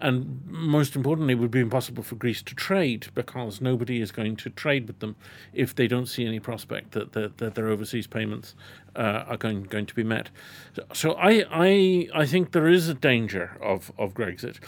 And 0.00 0.42
most 0.46 0.96
importantly, 0.96 1.34
it 1.34 1.38
would 1.38 1.50
be 1.50 1.60
impossible 1.60 2.02
for 2.02 2.14
Greece 2.14 2.42
to 2.42 2.54
trade 2.54 3.08
because 3.14 3.60
nobody 3.60 4.00
is 4.00 4.10
going 4.10 4.36
to 4.36 4.50
trade 4.50 4.86
with 4.86 5.00
them 5.00 5.16
if 5.52 5.74
they 5.74 5.86
don't 5.86 6.06
see 6.06 6.26
any 6.26 6.40
prospect 6.40 6.92
that, 6.92 7.12
that, 7.12 7.38
that 7.38 7.54
their 7.54 7.68
overseas 7.68 8.06
payments 8.06 8.54
uh, 8.96 9.24
are 9.26 9.36
going, 9.36 9.64
going 9.64 9.86
to 9.86 9.94
be 9.94 10.02
met. 10.02 10.30
So 10.92 11.12
I, 11.12 11.44
I, 11.50 12.08
I 12.14 12.26
think 12.26 12.52
there 12.52 12.68
is 12.68 12.88
a 12.88 12.94
danger 12.94 13.56
of, 13.60 13.92
of 13.98 14.14
Grexit. 14.14 14.58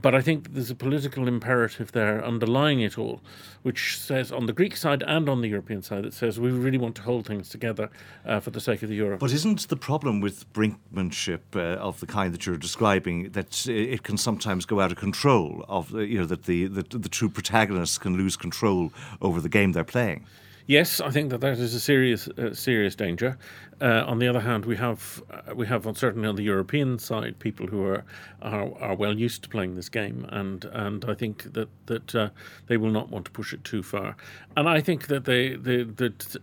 But 0.00 0.14
I 0.14 0.22
think 0.22 0.54
there's 0.54 0.70
a 0.70 0.74
political 0.74 1.28
imperative 1.28 1.92
there 1.92 2.24
underlying 2.24 2.80
it 2.80 2.96
all, 2.96 3.20
which 3.62 3.98
says 3.98 4.32
on 4.32 4.46
the 4.46 4.52
Greek 4.52 4.76
side 4.76 5.02
and 5.06 5.28
on 5.28 5.42
the 5.42 5.48
European 5.48 5.82
side, 5.82 6.06
it 6.06 6.14
says 6.14 6.40
we 6.40 6.50
really 6.50 6.78
want 6.78 6.94
to 6.96 7.02
hold 7.02 7.26
things 7.26 7.50
together 7.50 7.90
uh, 8.24 8.40
for 8.40 8.50
the 8.50 8.60
sake 8.60 8.82
of 8.82 8.88
the 8.88 8.94
euro. 8.94 9.18
But 9.18 9.32
isn't 9.32 9.68
the 9.68 9.76
problem 9.76 10.20
with 10.20 10.50
brinkmanship 10.54 11.40
uh, 11.54 11.78
of 11.78 12.00
the 12.00 12.06
kind 12.06 12.32
that 12.32 12.46
you're 12.46 12.56
describing 12.56 13.30
that 13.32 13.66
it 13.68 14.02
can 14.02 14.16
sometimes 14.16 14.64
go 14.72 14.80
out 14.80 14.92
of 14.92 14.98
control? 14.98 15.64
Of 15.68 15.92
you 15.92 16.18
know 16.18 16.26
that 16.26 16.44
the, 16.44 16.66
the 16.66 16.82
the 16.82 17.08
true 17.08 17.28
protagonists 17.28 17.98
can 17.98 18.16
lose 18.16 18.36
control 18.36 18.92
over 19.20 19.40
the 19.40 19.48
game 19.48 19.72
they're 19.72 19.92
playing. 19.96 20.24
Yes, 20.72 21.02
I 21.02 21.10
think 21.10 21.28
that 21.28 21.42
that 21.42 21.58
is 21.58 21.74
a 21.74 21.80
serious, 21.80 22.28
uh, 22.28 22.54
serious 22.54 22.94
danger. 22.94 23.36
Uh, 23.82 24.04
on 24.06 24.18
the 24.18 24.26
other 24.26 24.40
hand, 24.40 24.64
we 24.64 24.74
have 24.76 25.22
uh, 25.30 25.54
we 25.54 25.66
have 25.66 25.86
on 25.86 25.94
certainly 25.94 26.26
on 26.26 26.36
the 26.36 26.44
European 26.44 26.98
side 26.98 27.38
people 27.40 27.66
who 27.66 27.84
are, 27.84 28.04
are 28.40 28.72
are 28.80 28.94
well 28.94 29.14
used 29.18 29.42
to 29.42 29.50
playing 29.50 29.74
this 29.74 29.90
game, 29.90 30.24
and 30.30 30.64
and 30.72 31.04
I 31.04 31.12
think 31.12 31.52
that 31.52 31.68
that 31.84 32.14
uh, 32.14 32.30
they 32.68 32.78
will 32.78 32.90
not 32.90 33.10
want 33.10 33.26
to 33.26 33.30
push 33.30 33.52
it 33.52 33.64
too 33.64 33.82
far. 33.82 34.16
And 34.56 34.66
I 34.66 34.80
think 34.80 35.08
that 35.08 35.26
they, 35.26 35.56
they 35.56 35.82
that 35.82 36.36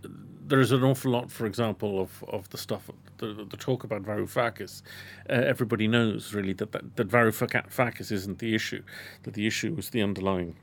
there's 0.45 0.71
an 0.71 0.83
awful 0.83 1.11
lot, 1.11 1.31
for 1.31 1.47
example, 1.47 1.99
of, 1.99 2.23
of 2.27 2.49
the 2.49 2.57
stuff 2.59 2.91
the, 3.17 3.47
the 3.49 3.57
talk 3.57 3.83
about 3.83 4.03
Varoufakis. 4.03 4.83
Uh, 5.27 5.33
everybody 5.53 5.87
knows 5.87 6.35
really 6.35 6.53
that 6.53 6.71
that, 6.73 6.95
that 6.97 7.07
Varoufakis 7.07 8.11
isn't 8.11 8.37
the 8.37 8.53
issue. 8.53 8.83
That 9.23 9.33
the 9.33 9.47
issue 9.47 9.75
is 9.79 9.89
the 9.89 10.03
underlying 10.03 10.55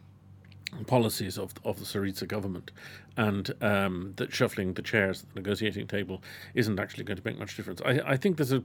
policies 0.84 1.38
of 1.38 1.54
of 1.64 1.78
the 1.78 1.84
Syriza 1.84 2.26
government, 2.26 2.70
and 3.16 3.52
um, 3.60 4.12
that 4.16 4.32
shuffling 4.32 4.74
the 4.74 4.82
chairs 4.82 5.22
at 5.22 5.34
the 5.34 5.40
negotiating 5.40 5.86
table 5.86 6.22
isn't 6.54 6.78
actually 6.78 7.04
going 7.04 7.18
to 7.18 7.22
make 7.24 7.38
much 7.38 7.56
difference. 7.56 7.80
I, 7.84 8.00
I 8.04 8.16
think 8.16 8.36
there's 8.36 8.52
a 8.52 8.62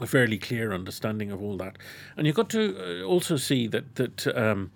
a 0.00 0.06
fairly 0.06 0.38
clear 0.38 0.72
understanding 0.72 1.32
of 1.32 1.42
all 1.42 1.56
that, 1.56 1.76
and 2.16 2.26
you've 2.26 2.36
got 2.36 2.50
to 2.50 3.02
uh, 3.02 3.04
also 3.04 3.36
see 3.36 3.66
that 3.68 3.94
that 3.96 4.26
um, 4.36 4.70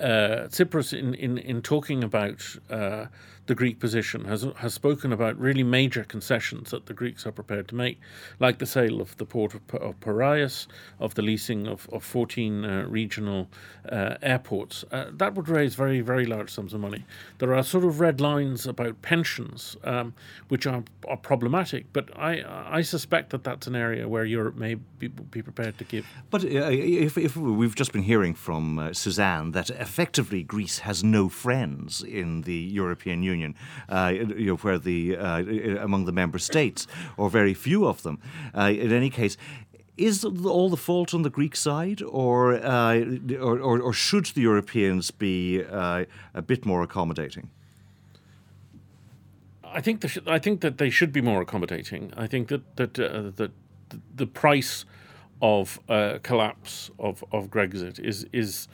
uh, 0.00 0.48
in, 0.92 1.14
in 1.14 1.38
in 1.38 1.62
talking 1.62 2.02
about 2.02 2.56
uh, 2.70 3.06
the 3.46 3.54
Greek 3.54 3.78
position, 3.78 4.24
has 4.24 4.46
has 4.56 4.74
spoken 4.74 5.12
about 5.12 5.38
really 5.38 5.62
major 5.62 6.04
concessions 6.04 6.70
that 6.70 6.86
the 6.86 6.94
Greeks 6.94 7.26
are 7.26 7.32
prepared 7.32 7.68
to 7.68 7.74
make, 7.74 8.00
like 8.40 8.58
the 8.58 8.66
sale 8.66 9.00
of 9.00 9.16
the 9.18 9.24
port 9.24 9.54
of, 9.54 9.60
of 9.74 10.00
Piraeus, 10.00 10.66
of 10.98 11.14
the 11.14 11.22
leasing 11.22 11.66
of, 11.66 11.88
of 11.92 12.02
14 12.02 12.64
uh, 12.64 12.86
regional 12.88 13.48
uh, 13.90 14.16
airports. 14.22 14.84
Uh, 14.90 15.10
that 15.12 15.34
would 15.34 15.48
raise 15.48 15.74
very, 15.74 16.00
very 16.00 16.26
large 16.26 16.50
sums 16.50 16.72
of 16.72 16.80
money. 16.80 17.04
There 17.38 17.54
are 17.54 17.62
sort 17.62 17.84
of 17.84 18.00
red 18.00 18.20
lines 18.20 18.66
about 18.66 19.02
pensions, 19.02 19.76
um, 19.84 20.14
which 20.48 20.66
are, 20.66 20.84
are 21.08 21.16
problematic, 21.16 21.86
but 21.92 22.08
I, 22.18 22.44
I 22.78 22.82
suspect 22.82 23.30
that 23.30 23.44
that's 23.44 23.66
an 23.66 23.76
area 23.76 24.08
where 24.08 24.24
Europe 24.24 24.56
may 24.56 24.74
be, 24.74 25.08
be 25.08 25.42
prepared 25.42 25.78
to 25.78 25.84
give. 25.84 26.06
But 26.30 26.44
uh, 26.44 26.70
if, 26.70 27.18
if 27.18 27.36
we've 27.36 27.74
just 27.74 27.92
been 27.92 28.02
hearing 28.02 28.34
from 28.34 28.78
uh, 28.78 28.92
Suzanne 28.92 29.52
that 29.52 29.70
effectively 29.70 30.42
Greece 30.42 30.78
has 30.80 31.04
no 31.04 31.28
friends 31.28 32.02
in 32.02 32.42
the 32.42 32.54
European 32.54 33.22
Union. 33.22 33.33
Union, 33.34 33.54
uh, 33.88 34.12
you 34.14 34.46
know, 34.46 34.56
where 34.56 34.78
the 34.78 35.16
uh, 35.16 35.42
among 35.80 36.06
the 36.06 36.12
member 36.12 36.38
states, 36.38 36.86
or 37.16 37.30
very 37.30 37.54
few 37.54 37.86
of 37.86 38.02
them. 38.02 38.18
Uh, 38.56 38.70
in 38.70 38.92
any 38.92 39.10
case, 39.10 39.36
is 39.96 40.24
all 40.24 40.70
the 40.70 40.76
fault 40.76 41.14
on 41.14 41.22
the 41.22 41.30
Greek 41.30 41.56
side, 41.56 42.02
or 42.02 42.54
uh, 42.54 43.04
or, 43.40 43.80
or, 43.80 43.92
should 43.92 44.26
the 44.26 44.40
Europeans 44.40 45.10
be 45.10 45.62
uh, 45.64 46.04
a 46.34 46.42
bit 46.42 46.64
more 46.66 46.82
accommodating? 46.82 47.50
I 49.62 49.80
think 49.80 50.08
sh- 50.08 50.18
I 50.26 50.38
think 50.38 50.60
that 50.60 50.78
they 50.78 50.90
should 50.90 51.12
be 51.12 51.20
more 51.20 51.40
accommodating. 51.42 52.12
I 52.16 52.26
think 52.26 52.48
that 52.48 52.76
that 52.76 52.98
uh, 52.98 53.30
that 53.36 53.50
the 54.16 54.26
price 54.26 54.84
of 55.40 55.78
collapse 56.22 56.90
of 56.98 57.24
of 57.30 57.50
Grexit 57.50 57.98
is 57.98 58.26
is 58.32 58.68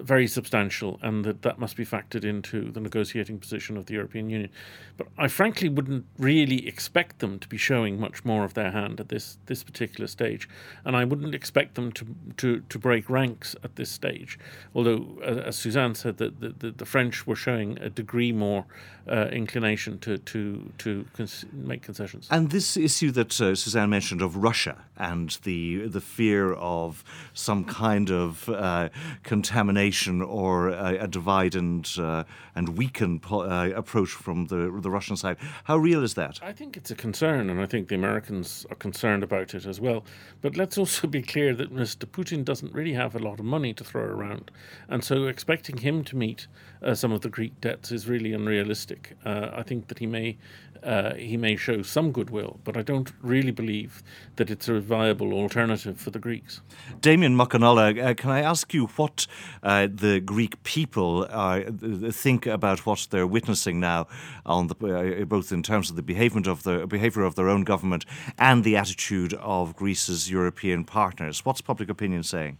very 0.00 0.26
substantial, 0.26 0.98
and 1.02 1.24
that 1.24 1.42
that 1.42 1.58
must 1.58 1.76
be 1.76 1.84
factored 1.84 2.24
into 2.24 2.70
the 2.70 2.80
negotiating 2.80 3.38
position 3.38 3.76
of 3.76 3.86
the 3.86 3.94
European 3.94 4.30
Union. 4.30 4.50
But 4.96 5.08
I 5.18 5.28
frankly 5.28 5.68
wouldn't 5.68 6.06
really 6.18 6.66
expect 6.66 7.18
them 7.18 7.38
to 7.38 7.48
be 7.48 7.56
showing 7.56 7.98
much 7.98 8.24
more 8.24 8.44
of 8.44 8.54
their 8.54 8.70
hand 8.70 9.00
at 9.00 9.08
this 9.08 9.38
this 9.46 9.62
particular 9.62 10.06
stage, 10.06 10.48
and 10.84 10.96
I 10.96 11.04
wouldn't 11.04 11.34
expect 11.34 11.74
them 11.74 11.92
to 11.92 12.06
to, 12.36 12.60
to 12.60 12.78
break 12.78 13.08
ranks 13.08 13.54
at 13.62 13.76
this 13.76 13.90
stage. 13.90 14.38
Although, 14.74 15.18
as 15.22 15.56
Suzanne 15.56 15.94
said, 15.94 16.16
that 16.18 16.40
the, 16.40 16.48
the, 16.50 16.70
the, 16.70 16.86
French 16.86 17.26
were 17.26 17.36
showing 17.36 17.78
a 17.78 17.90
degree 17.90 18.32
more 18.32 18.66
uh, 19.08 19.28
inclination 19.32 19.98
to 19.98 20.18
to 20.18 20.72
to 20.78 21.04
cons- 21.14 21.44
make 21.52 21.82
concessions. 21.82 22.26
And 22.30 22.50
this 22.50 22.76
issue 22.76 23.10
that 23.12 23.40
uh, 23.40 23.54
Suzanne 23.54 23.90
mentioned 23.90 24.22
of 24.22 24.36
Russia 24.36 24.76
and 24.96 25.38
the 25.42 25.86
the 25.86 26.00
fear 26.00 26.54
of 26.54 27.04
some 27.34 27.64
kind 27.64 28.10
of 28.10 28.48
uh, 28.48 28.88
contamination 29.22 30.22
or 30.22 30.68
a, 30.68 31.04
a 31.04 31.06
divide 31.06 31.54
and 31.54 31.88
uh, 31.98 32.24
and 32.54 32.78
weaken 32.78 33.20
uh, 33.30 33.70
approach 33.74 34.10
from 34.10 34.46
the 34.46 34.80
the 34.80 34.90
Russian 34.90 35.16
side. 35.16 35.36
How 35.64 35.76
real 35.76 36.02
is 36.02 36.14
that? 36.14 36.40
I 36.42 36.52
think 36.52 36.76
it's 36.76 36.90
a 36.90 36.94
concern, 36.96 37.50
and 37.50 37.60
I 37.60 37.66
think 37.66 37.88
the 37.88 37.94
Americans 37.94 38.66
are 38.70 38.76
concerned 38.76 39.22
about 39.22 39.54
it 39.54 39.66
as 39.66 39.80
well. 39.80 40.04
But 40.40 40.56
let's 40.56 40.78
also 40.78 41.06
be 41.08 41.22
clear 41.22 41.54
that 41.54 41.74
Mr. 41.74 42.06
Putin 42.06 42.44
doesn't 42.44 42.72
really 42.72 42.94
have 42.94 43.14
a 43.14 43.18
lot 43.18 43.38
of 43.38 43.44
money 43.44 43.74
to 43.74 43.84
throw 43.84 44.04
around, 44.04 44.50
and 44.88 45.04
so 45.04 45.26
expecting 45.26 45.78
him 45.78 46.04
to 46.04 46.16
meet 46.16 46.46
uh, 46.82 46.94
some 46.94 47.12
of 47.12 47.20
the 47.22 47.28
Greek 47.28 47.60
debts 47.60 47.90
is 47.90 48.08
really 48.08 48.32
unrealistic. 48.32 48.93
Uh, 49.24 49.50
I 49.52 49.62
think 49.62 49.88
that 49.88 49.98
he 49.98 50.06
may 50.06 50.36
uh, 50.84 51.14
he 51.14 51.36
may 51.36 51.56
show 51.56 51.82
some 51.82 52.12
goodwill, 52.12 52.60
but 52.62 52.76
I 52.76 52.82
don't 52.82 53.10
really 53.22 53.50
believe 53.50 54.02
that 54.36 54.50
it's 54.50 54.68
a 54.68 54.80
viable 54.80 55.32
alternative 55.32 55.98
for 55.98 56.10
the 56.10 56.18
Greeks. 56.18 56.60
Damian 57.00 57.36
Mac 57.36 57.50
Con 57.50 57.62
Uladh, 57.62 58.02
uh, 58.04 58.14
can 58.14 58.30
I 58.30 58.40
ask 58.40 58.74
you 58.74 58.86
what 58.96 59.26
uh, 59.62 59.88
the 59.90 60.20
Greek 60.20 60.62
people 60.62 61.26
uh, 61.30 61.62
think 62.10 62.46
about 62.46 62.84
what 62.84 63.06
they're 63.10 63.26
witnessing 63.26 63.80
now, 63.80 64.06
on 64.44 64.66
the, 64.66 65.22
uh, 65.22 65.24
both 65.24 65.52
in 65.52 65.62
terms 65.62 65.88
of 65.88 65.96
the 65.96 66.02
behaviour 66.02 66.50
of 66.50 66.64
the 66.64 66.86
behaviour 66.86 67.22
of 67.22 67.34
their 67.34 67.48
own 67.48 67.64
government 67.64 68.04
and 68.38 68.62
the 68.62 68.76
attitude 68.76 69.32
of 69.34 69.74
Greece's 69.74 70.30
European 70.30 70.84
partners? 70.84 71.44
What's 71.44 71.62
public 71.62 71.88
opinion 71.88 72.22
saying? 72.24 72.58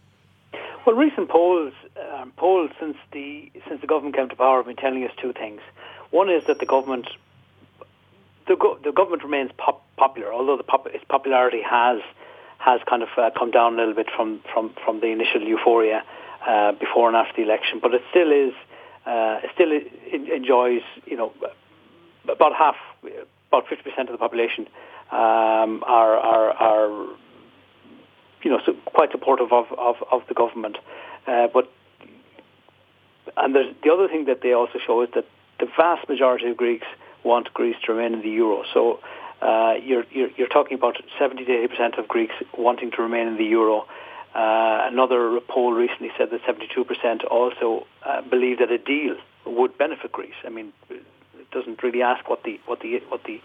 Well, 0.85 0.95
recent 0.95 1.29
polls 1.29 1.73
um, 2.25 2.31
polls 2.37 2.71
since 2.79 2.97
the 3.11 3.51
since 3.67 3.81
the 3.81 3.87
government 3.87 4.15
came 4.15 4.29
to 4.29 4.35
power 4.35 4.57
have 4.57 4.65
been 4.65 4.75
telling 4.75 5.03
us 5.03 5.11
two 5.21 5.33
things. 5.33 5.61
One 6.11 6.29
is 6.29 6.43
that 6.47 6.59
the 6.59 6.65
government 6.65 7.07
the, 8.47 8.55
go- 8.55 8.77
the 8.83 8.91
government 8.91 9.23
remains 9.23 9.51
pop- 9.57 9.83
popular, 9.97 10.31
although 10.33 10.57
pop- 10.63 10.87
its 10.87 11.03
popularity 11.09 11.61
has 11.61 12.01
has 12.57 12.79
kind 12.89 13.03
of 13.03 13.09
uh, 13.17 13.29
come 13.37 13.51
down 13.51 13.73
a 13.75 13.77
little 13.77 13.93
bit 13.93 14.07
from 14.15 14.41
from, 14.53 14.73
from 14.83 14.99
the 14.99 15.07
initial 15.07 15.41
euphoria 15.41 16.03
uh, 16.47 16.71
before 16.73 17.07
and 17.07 17.17
after 17.17 17.33
the 17.37 17.43
election. 17.43 17.79
But 17.81 17.93
it 17.93 18.01
still 18.09 18.31
is, 18.31 18.53
uh, 19.05 19.41
it 19.43 19.49
still 19.53 19.71
enjoys, 20.31 20.81
you 21.05 21.17
know, 21.17 21.33
about 22.29 22.53
half, 22.53 22.75
about 23.49 23.67
fifty 23.67 23.89
percent 23.89 24.09
of 24.09 24.13
the 24.13 24.17
population 24.17 24.67
um, 25.11 25.83
are 25.85 26.17
are 26.17 26.49
are 26.51 27.15
you 28.43 28.51
know 28.51 28.59
so 28.65 28.73
quite 28.85 29.11
supportive 29.11 29.51
of 29.51 29.65
of, 29.77 29.95
of 30.11 30.21
the 30.27 30.33
government. 30.33 30.77
Uh, 31.27 31.47
but 31.53 31.71
and 33.37 33.55
the 33.55 33.91
other 33.91 34.07
thing 34.07 34.25
that 34.25 34.41
they 34.41 34.53
also 34.53 34.79
show 34.85 35.01
is 35.01 35.09
that 35.15 35.25
the 35.59 35.67
vast 35.77 36.07
majority 36.09 36.47
of 36.47 36.57
Greeks 36.57 36.87
want 37.23 37.53
Greece 37.53 37.75
to 37.85 37.93
remain 37.93 38.13
in 38.13 38.21
the 38.21 38.29
euro. 38.29 38.63
So 38.73 38.99
uh, 39.41 39.75
you're, 39.83 40.05
you're, 40.11 40.29
you're 40.37 40.47
talking 40.47 40.77
about 40.77 40.97
70 41.19 41.45
to 41.45 41.51
80 41.51 41.67
percent 41.67 41.95
of 41.95 42.07
Greeks 42.07 42.35
wanting 42.57 42.91
to 42.91 43.01
remain 43.01 43.27
in 43.27 43.37
the 43.37 43.45
euro. 43.45 43.85
Uh, 44.33 44.87
another 44.91 45.39
poll 45.47 45.71
recently 45.73 46.11
said 46.17 46.29
that 46.31 46.41
72 46.45 46.83
percent 46.83 47.23
also 47.23 47.87
uh, 48.05 48.21
believe 48.21 48.59
that 48.59 48.69
a 48.71 48.77
deal 48.77 49.15
would 49.45 49.77
benefit 49.77 50.11
Greece. 50.11 50.35
I 50.43 50.49
mean, 50.49 50.73
it 50.89 51.51
doesn't 51.51 51.81
really 51.83 52.01
ask 52.01 52.29
what 52.29 52.43
the 52.43 52.59
what 52.65 52.81
the 52.81 53.01
what 53.09 53.23
the 53.23 53.41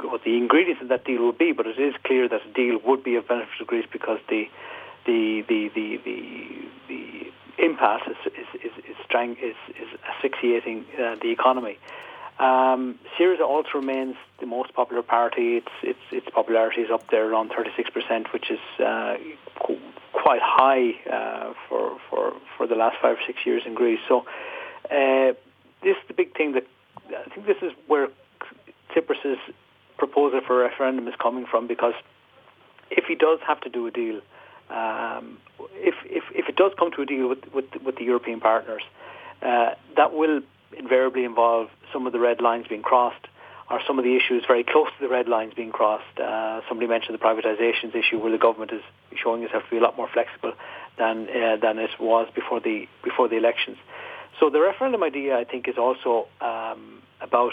what 0.00 0.22
the 0.22 0.36
ingredients 0.36 0.82
of 0.82 0.88
that 0.88 1.04
deal 1.04 1.24
would 1.26 1.38
be, 1.38 1.52
but 1.52 1.66
it 1.66 1.78
is 1.78 1.94
clear 2.04 2.28
that 2.28 2.40
a 2.46 2.52
deal 2.52 2.78
would 2.84 3.02
be 3.02 3.16
of 3.16 3.26
benefit 3.26 3.58
to 3.58 3.64
Greece 3.64 3.86
because 3.90 4.18
the 4.28 4.48
the 5.06 5.44
the 5.48 5.68
the 5.74 6.00
the, 6.04 6.68
the 6.88 7.32
impasse 7.58 8.02
is 8.08 8.32
is 8.32 8.46
is 8.54 8.84
is, 8.84 9.36
is, 9.42 9.56
is 9.76 10.00
asphyxiating 10.08 10.84
uh, 10.98 11.16
the 11.22 11.30
economy. 11.30 11.78
Um, 12.38 12.98
Syriza 13.16 13.42
also 13.42 13.70
remains 13.74 14.16
the 14.40 14.46
most 14.46 14.74
popular 14.74 15.02
party. 15.02 15.58
Its 15.58 15.68
its 15.82 16.00
its 16.10 16.26
popularity 16.30 16.80
is 16.82 16.90
up 16.90 17.08
there 17.10 17.30
around 17.30 17.50
36%, 17.50 18.32
which 18.32 18.50
is 18.50 18.58
uh, 18.80 19.16
qu- 19.64 19.78
quite 20.12 20.42
high 20.42 20.92
uh, 21.10 21.52
for 21.68 21.96
for 22.10 22.32
for 22.56 22.66
the 22.66 22.74
last 22.74 22.96
five 23.00 23.16
or 23.18 23.22
six 23.26 23.46
years 23.46 23.62
in 23.66 23.74
Greece. 23.74 24.00
So 24.08 24.24
uh, 24.90 25.34
this 25.82 25.96
is 25.96 26.08
the 26.08 26.14
big 26.14 26.36
thing 26.36 26.52
that 26.52 26.66
I 27.08 27.28
think 27.30 27.46
this 27.46 27.62
is 27.62 27.72
where 27.86 28.08
Tsipras's 28.90 29.38
proposal 29.96 30.40
for 30.44 30.64
a 30.64 30.68
referendum 30.68 31.06
is 31.06 31.14
coming 31.22 31.46
from 31.46 31.68
because 31.68 31.94
if 32.90 33.04
he 33.06 33.14
does 33.14 33.38
have 33.46 33.60
to 33.60 33.70
do 33.70 33.86
a 33.86 33.90
deal, 33.90 34.20
um, 34.70 35.38
if, 35.72 35.94
if 36.04 36.24
if 36.34 36.48
it 36.48 36.56
does 36.56 36.72
come 36.78 36.90
to 36.92 37.02
a 37.02 37.06
deal 37.06 37.28
with 37.28 37.44
with, 37.52 37.66
with 37.84 37.96
the 37.96 38.04
European 38.04 38.40
partners, 38.40 38.82
uh, 39.42 39.74
that 39.96 40.12
will 40.12 40.42
invariably 40.76 41.24
involve 41.24 41.68
some 41.92 42.06
of 42.06 42.12
the 42.12 42.18
red 42.18 42.40
lines 42.40 42.66
being 42.68 42.82
crossed 42.82 43.26
or 43.70 43.80
some 43.86 43.98
of 43.98 44.04
the 44.04 44.16
issues 44.16 44.44
very 44.46 44.64
close 44.64 44.88
to 44.98 45.06
the 45.06 45.08
red 45.08 45.28
lines 45.28 45.54
being 45.54 45.72
crossed. 45.72 46.18
Uh, 46.18 46.60
somebody 46.68 46.86
mentioned 46.86 47.18
the 47.18 47.22
privatizations 47.22 47.94
issue 47.94 48.18
where 48.18 48.30
the 48.30 48.38
government 48.38 48.72
is 48.72 48.82
showing 49.22 49.42
itself 49.42 49.64
to 49.64 49.70
be 49.70 49.78
a 49.78 49.80
lot 49.80 49.96
more 49.96 50.08
flexible 50.12 50.52
than 50.98 51.28
uh, 51.28 51.56
than 51.56 51.78
it 51.78 51.90
was 51.98 52.28
before 52.34 52.60
the 52.60 52.86
before 53.02 53.28
the 53.28 53.36
elections. 53.36 53.76
So 54.40 54.50
the 54.50 54.60
referendum 54.60 55.02
idea, 55.02 55.36
I 55.38 55.44
think, 55.44 55.68
is 55.68 55.78
also 55.78 56.26
um, 56.40 57.02
about 57.20 57.52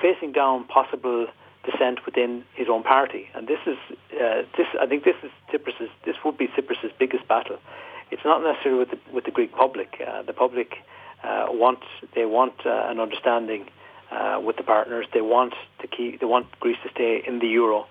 facing 0.00 0.32
down 0.32 0.64
possible 0.64 1.26
dissent 1.64 2.04
within 2.06 2.44
his 2.54 2.68
own 2.70 2.82
party, 2.82 3.28
and 3.34 3.46
this 3.46 3.58
is 3.66 3.76
uh, 4.14 4.42
this. 4.56 4.66
I 4.80 4.86
think 4.86 5.04
this 5.04 5.16
is 5.22 5.30
Tsipras's. 5.48 5.90
This 6.04 6.16
would 6.24 6.38
be 6.38 6.46
Tsipras's 6.48 6.92
biggest 6.98 7.28
battle. 7.28 7.58
It's 8.10 8.24
not 8.24 8.42
necessarily 8.42 8.78
with 8.80 8.90
the 8.90 8.98
with 9.12 9.24
the 9.24 9.30
Greek 9.30 9.52
public. 9.52 10.00
Uh, 10.06 10.22
the 10.22 10.32
public 10.32 10.76
uh, 11.22 11.46
want 11.50 11.80
they 12.14 12.24
want 12.24 12.54
uh, 12.64 12.86
an 12.88 12.98
understanding 12.98 13.66
uh, 14.10 14.40
with 14.42 14.56
the 14.56 14.62
partners. 14.62 15.06
They 15.12 15.20
want 15.20 15.54
to 15.80 15.86
keep 15.86 16.20
they 16.20 16.26
want 16.26 16.46
Greece 16.60 16.78
to 16.84 16.90
stay 16.90 17.22
in 17.26 17.40
the 17.40 17.48
euro. 17.48 17.86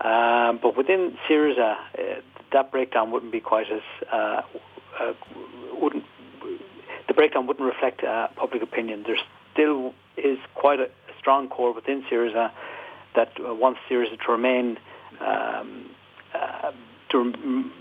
Um, 0.00 0.58
but 0.62 0.78
within 0.78 1.18
Syriza, 1.28 1.74
uh, 1.74 2.02
that 2.52 2.72
breakdown 2.72 3.10
wouldn't 3.10 3.32
be 3.32 3.40
quite 3.40 3.66
as 3.70 3.82
wouldn't 5.74 6.04
the 7.06 7.14
breakdown 7.14 7.46
wouldn't 7.46 7.66
reflect 7.66 8.00
public 8.36 8.62
opinion. 8.62 9.04
There 9.06 9.18
still 9.52 9.94
is 10.16 10.38
quite 10.54 10.80
a 10.80 10.88
strong 11.18 11.48
core 11.48 11.74
within 11.74 12.02
Syriza 12.10 12.50
that 13.14 13.32
wants 13.38 13.80
Syriza 13.88 14.18
to 14.24 14.32
remain 14.32 14.78
um, 15.20 15.90
to 17.10 17.24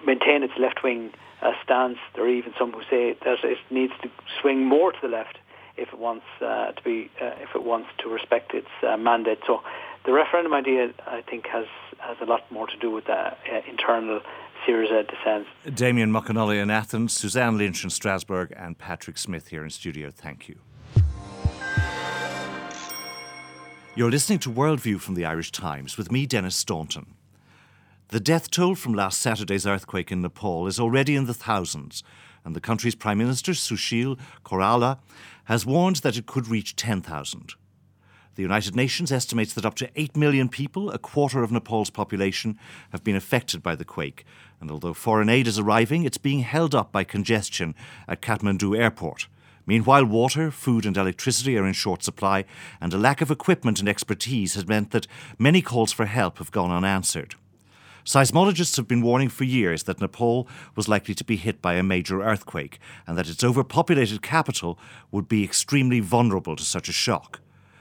maintain 0.05 0.43
its 0.43 0.53
left 0.59 0.83
wing 0.83 1.11
uh, 1.41 1.51
stance. 1.63 1.97
There 2.15 2.25
are 2.25 2.29
even 2.29 2.53
some 2.57 2.71
who 2.71 2.81
say 2.89 3.15
that 3.23 3.37
it 3.43 3.57
needs 3.69 3.93
to 4.01 4.09
swing 4.41 4.65
more 4.65 4.91
to 4.91 4.97
the 5.01 5.07
left 5.07 5.37
if 5.77 5.89
it 5.93 5.99
wants 5.99 6.25
uh, 6.41 6.71
to 6.71 6.83
be 6.83 7.09
uh, 7.21 7.31
if 7.41 7.55
it 7.55 7.63
wants 7.63 7.89
to 7.99 8.09
respect 8.09 8.53
its 8.53 8.67
uh, 8.85 8.97
mandate. 8.97 9.39
So 9.47 9.61
the 10.05 10.11
referendum 10.11 10.53
idea, 10.53 10.93
I 11.07 11.21
think, 11.21 11.47
has 11.47 11.67
has 11.99 12.17
a 12.21 12.25
lot 12.25 12.51
more 12.51 12.67
to 12.67 12.77
do 12.77 12.91
with 12.91 13.05
the 13.05 13.13
uh, 13.13 13.35
internal 13.69 14.21
Syriza 14.65 15.07
dissent. 15.07 15.47
Damian 15.75 16.11
Mac 16.11 16.25
Con 16.25 16.35
Uladh 16.35 16.61
in 16.61 16.69
Athens, 16.69 17.13
Suzanne 17.13 17.57
Lynch 17.57 17.83
in 17.83 17.89
Strasbourg, 17.89 18.53
and 18.57 18.77
Patrick 18.77 19.17
Smyth 19.17 19.47
here 19.47 19.63
in 19.63 19.69
studio. 19.69 20.11
Thank 20.11 20.49
you. 20.49 20.59
You're 23.95 24.11
listening 24.11 24.39
to 24.39 24.51
Worldview 24.51 25.01
from 25.01 25.15
the 25.15 25.25
Irish 25.25 25.51
Times 25.51 25.97
with 25.97 26.11
me, 26.11 26.27
Denis 26.27 26.55
Staunton. 26.55 27.15
The 28.09 28.19
death 28.19 28.51
toll 28.51 28.75
from 28.75 28.93
last 28.93 29.19
Saturday's 29.19 29.65
earthquake 29.65 30.11
in 30.11 30.21
Nepal 30.21 30.67
is 30.67 30.79
already 30.79 31.15
in 31.15 31.25
the 31.25 31.33
thousands, 31.33 32.03
and 32.45 32.55
the 32.55 32.61
country's 32.61 32.93
Prime 32.93 33.17
Minister, 33.17 33.53
Sushil 33.53 34.19
Koirala, 34.45 34.99
has 35.45 35.65
warned 35.65 35.97
that 35.97 36.17
it 36.17 36.27
could 36.27 36.47
reach 36.47 36.75
10,000. 36.75 37.53
The 38.35 38.43
United 38.43 38.75
Nations 38.75 39.11
estimates 39.11 39.53
that 39.53 39.65
up 39.65 39.75
to 39.75 39.89
8 39.95 40.15
million 40.15 40.49
people, 40.49 40.91
a 40.91 40.99
quarter 40.99 41.41
of 41.43 41.51
Nepal's 41.51 41.89
population, 41.89 42.59
have 42.91 43.03
been 43.03 43.15
affected 43.15 43.63
by 43.63 43.75
the 43.75 43.83
quake, 43.83 44.23
and 44.61 44.69
although 44.69 44.93
foreign 44.93 45.29
aid 45.29 45.47
is 45.47 45.59
arriving, 45.59 46.03
it's 46.03 46.19
being 46.19 46.41
held 46.41 46.75
up 46.75 46.91
by 46.91 47.03
congestion 47.03 47.73
at 48.07 48.21
Kathmandu 48.21 48.77
airport. 48.77 49.27
Meanwhile, 49.69 50.05
water, 50.05 50.49
food, 50.49 50.87
and 50.87 50.97
electricity 50.97 51.55
are 51.55 51.67
in 51.67 51.73
short 51.73 52.01
supply, 52.01 52.45
and 52.81 52.91
a 52.91 52.97
lack 52.97 53.21
of 53.21 53.29
equipment 53.29 53.79
and 53.79 53.87
expertise 53.87 54.55
has 54.55 54.67
meant 54.67 54.89
that 54.89 55.05
many 55.37 55.61
calls 55.61 55.91
for 55.91 56.07
help 56.07 56.39
have 56.39 56.49
gone 56.49 56.71
unanswered. 56.71 57.35
Seismologists 58.03 58.77
have 58.77 58.87
been 58.87 59.03
warning 59.03 59.29
for 59.29 59.43
years 59.43 59.83
that 59.83 60.01
Nepal 60.01 60.47
was 60.75 60.87
likely 60.87 61.13
to 61.13 61.23
be 61.23 61.35
hit 61.35 61.61
by 61.61 61.75
a 61.75 61.83
major 61.83 62.23
earthquake 62.23 62.79
and 63.05 63.15
that 63.15 63.29
its 63.29 63.43
overpopulated 63.43 64.23
capital 64.23 64.79
would 65.11 65.27
be 65.27 65.43
extremely 65.43 65.99
vulnerable 65.99 66.55
to 66.55 66.63
such 66.63 66.89
a 66.89 66.91
shock. 66.91 67.39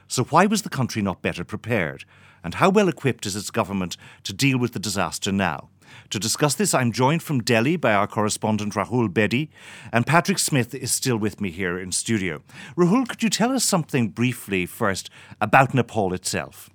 So, 0.08 0.24
why 0.24 0.44
was 0.44 0.60
the 0.60 0.68
country 0.68 1.00
not 1.00 1.22
better 1.22 1.42
prepared? 1.42 2.04
And 2.44 2.56
how 2.56 2.68
well 2.68 2.88
equipped 2.88 3.24
is 3.24 3.34
its 3.34 3.50
government 3.50 3.96
to 4.24 4.34
deal 4.34 4.58
with 4.58 4.74
the 4.74 4.78
disaster 4.78 5.32
now? 5.32 5.70
To 6.10 6.18
discuss 6.18 6.54
this, 6.54 6.74
I'm 6.74 6.92
joined 6.92 7.22
from 7.22 7.42
Delhi 7.42 7.76
by 7.76 7.92
our 7.92 8.06
correspondent 8.06 8.74
Rahul 8.74 9.08
Bedi, 9.08 9.48
and 9.92 10.06
Patrick 10.06 10.38
Smyth 10.38 10.74
is 10.74 10.90
still 10.90 11.16
with 11.16 11.40
me 11.40 11.50
here 11.50 11.78
in 11.78 11.92
studio. 11.92 12.42
Rahul, 12.76 13.08
could 13.08 13.22
you 13.22 13.30
tell 13.30 13.52
us 13.52 13.64
something 13.64 14.08
briefly 14.08 14.66
first 14.66 15.10
about 15.40 15.74
Nepal 15.74 16.14
itself? 16.14 16.70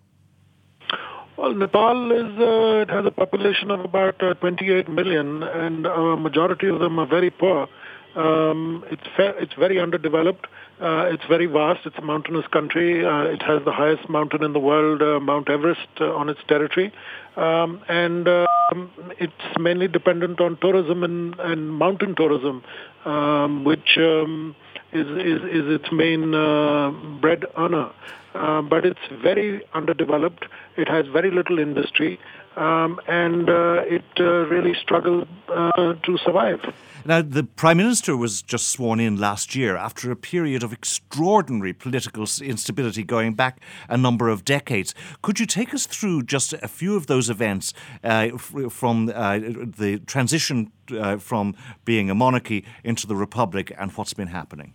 Well, 1.37 1.55
Nepal 1.55 2.11
is 2.11 2.39
uh, 2.39 2.81
it 2.81 2.89
has 2.89 3.05
a 3.05 3.11
population 3.11 3.71
of 3.71 3.79
about 3.81 4.21
uh, 4.21 4.35
28 4.35 4.87
million, 4.87 5.43
and 5.43 5.85
a 5.85 6.15
majority 6.15 6.67
of 6.67 6.79
them 6.79 6.99
are 6.99 7.07
very 7.07 7.31
poor. 7.31 7.67
Um, 8.15 8.85
it's 8.91 9.07
fa- 9.15 9.35
it's 9.39 9.53
very 9.53 9.79
underdeveloped. 9.79 10.45
Uh, 10.83 11.05
it's 11.05 11.23
very 11.29 11.45
vast. 11.45 11.85
It's 11.85 11.97
a 11.97 12.01
mountainous 12.01 12.45
country. 12.47 13.05
Uh, 13.05 13.21
it 13.21 13.41
has 13.41 13.63
the 13.63 13.71
highest 13.71 14.09
mountain 14.09 14.43
in 14.43 14.51
the 14.51 14.59
world, 14.59 15.01
uh, 15.01 15.17
Mount 15.21 15.49
Everest, 15.49 15.87
uh, 16.01 16.13
on 16.13 16.27
its 16.27 16.41
territory, 16.49 16.91
um, 17.37 17.81
and 17.87 18.27
um, 18.27 18.91
it's 19.17 19.31
mainly 19.57 19.87
dependent 19.87 20.41
on 20.41 20.57
tourism 20.59 21.05
and, 21.05 21.39
and 21.39 21.71
mountain 21.71 22.15
tourism, 22.15 22.63
um, 23.05 23.63
which 23.63 23.97
um, 23.97 24.57
is, 24.91 25.07
is, 25.07 25.41
is 25.43 25.79
its 25.79 25.85
main 25.93 26.35
uh, 26.35 26.91
bread 27.21 27.45
earner. 27.57 27.89
Uh, 28.35 28.61
but 28.61 28.85
it's 28.85 28.99
very 29.21 29.61
underdeveloped. 29.73 30.45
It 30.75 30.89
has 30.89 31.05
very 31.07 31.31
little 31.31 31.59
industry, 31.59 32.19
um, 32.55 32.99
and 33.07 33.49
uh, 33.49 33.83
it 33.85 34.05
uh, 34.19 34.23
really 34.23 34.73
struggled 34.73 35.27
uh, 35.49 35.93
to 35.93 36.17
survive. 36.17 36.59
Now, 37.05 37.21
the 37.21 37.43
Prime 37.43 37.77
Minister 37.77 38.15
was 38.15 38.41
just 38.41 38.69
sworn 38.69 39.01
in 39.01 39.17
last 39.17 39.55
year 39.55 39.75
after 39.75 40.09
a 40.09 40.15
period 40.15 40.63
of 40.63 40.71
extraordinary 40.71 41.73
political 41.73 42.23
instability 42.41 43.03
going 43.03 43.33
back 43.33 43.59
a 43.89 43.97
number 43.97 44.29
of 44.29 44.45
decades. 44.45 44.95
Could 45.21 45.37
you 45.37 45.45
take 45.45 45.73
us 45.73 45.85
through 45.85 46.23
just 46.23 46.53
a 46.53 46.67
few 46.69 46.95
of 46.95 47.07
those 47.07 47.29
events 47.29 47.73
uh, 48.05 48.37
from 48.69 49.11
uh, 49.13 49.39
the 49.39 50.01
transition 50.05 50.71
uh, 50.97 51.17
from 51.17 51.55
being 51.83 52.09
a 52.09 52.15
monarchy 52.15 52.63
into 52.85 53.05
the 53.05 53.15
republic 53.15 53.73
and 53.77 53.91
what's 53.91 54.13
been 54.13 54.29
happening? 54.29 54.73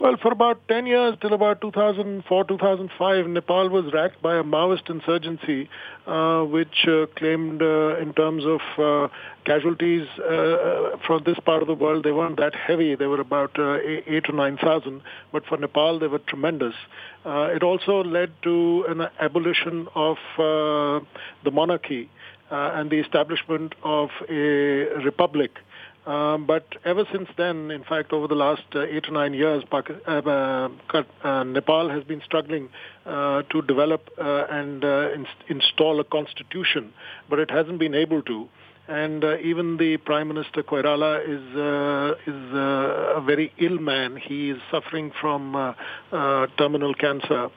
Well, 0.00 0.16
for 0.20 0.32
about 0.32 0.66
10 0.68 0.86
years, 0.86 1.16
till 1.20 1.32
about 1.32 1.60
2004, 1.60 2.44
2005, 2.44 3.26
Nepal 3.28 3.68
was 3.68 3.92
racked 3.92 4.20
by 4.20 4.36
a 4.36 4.42
Maoist 4.42 4.90
insurgency, 4.90 5.70
uh, 6.06 6.42
which 6.42 6.86
uh, 6.86 7.06
claimed, 7.16 7.62
uh, 7.62 7.96
in 7.98 8.12
terms 8.12 8.44
of 8.44 8.60
uh, 8.76 9.08
casualties 9.44 10.06
uh, 10.18 10.24
uh, 10.24 10.96
from 11.06 11.22
this 11.24 11.38
part 11.46 11.62
of 11.62 11.68
the 11.68 11.74
world, 11.74 12.04
they 12.04 12.12
weren't 12.12 12.38
that 12.38 12.54
heavy. 12.54 12.94
They 12.96 13.06
were 13.06 13.20
about 13.20 13.52
eight 13.56 14.28
or 14.28 14.34
9,000. 14.34 15.00
But 15.32 15.46
for 15.46 15.56
Nepal, 15.56 15.98
they 15.98 16.08
were 16.08 16.18
tremendous. 16.18 16.74
it 17.24 17.62
also 17.62 18.02
led 18.04 18.30
to 18.42 18.84
an 18.88 19.08
abolition 19.20 19.86
of 19.94 20.16
the 20.36 21.50
monarchy 21.52 22.10
and 22.50 22.90
the 22.90 22.98
establishment 22.98 23.74
of 23.82 24.10
a 24.28 25.00
republic. 25.04 25.52
Um, 26.06 26.46
but 26.46 26.66
ever 26.84 27.04
since 27.12 27.28
then, 27.38 27.70
in 27.70 27.82
fact, 27.82 28.12
over 28.12 28.28
the 28.28 28.34
last 28.34 28.64
uh, 28.74 28.82
eight 28.82 29.08
or 29.08 29.12
nine 29.12 29.32
years, 29.32 29.64
uh, 29.72 29.78
uh, 30.06 30.68
uh, 31.22 31.44
Nepal 31.44 31.88
has 31.88 32.04
been 32.04 32.20
struggling 32.24 32.68
uh, 33.06 33.42
to 33.50 33.62
develop 33.62 34.10
uh, 34.18 34.44
and 34.50 34.84
in- 34.84 35.26
install 35.48 36.00
a 36.00 36.04
constitution, 36.04 36.92
but 37.30 37.38
it 37.38 37.50
hasn't 37.50 37.78
been 37.78 37.94
able 37.94 38.20
to. 38.22 38.48
And 38.86 39.24
even 39.42 39.78
the 39.78 39.96
Prime 39.96 40.28
Minister 40.28 40.62
Koirala 40.62 41.22
is 41.24 41.40
is 42.26 42.52
a 42.52 43.22
very 43.24 43.50
ill 43.56 43.78
man. 43.78 44.16
He 44.16 44.50
is 44.50 44.58
suffering 44.70 45.10
from 45.18 45.74
terminal 46.58 46.92
cancer. 46.92 47.48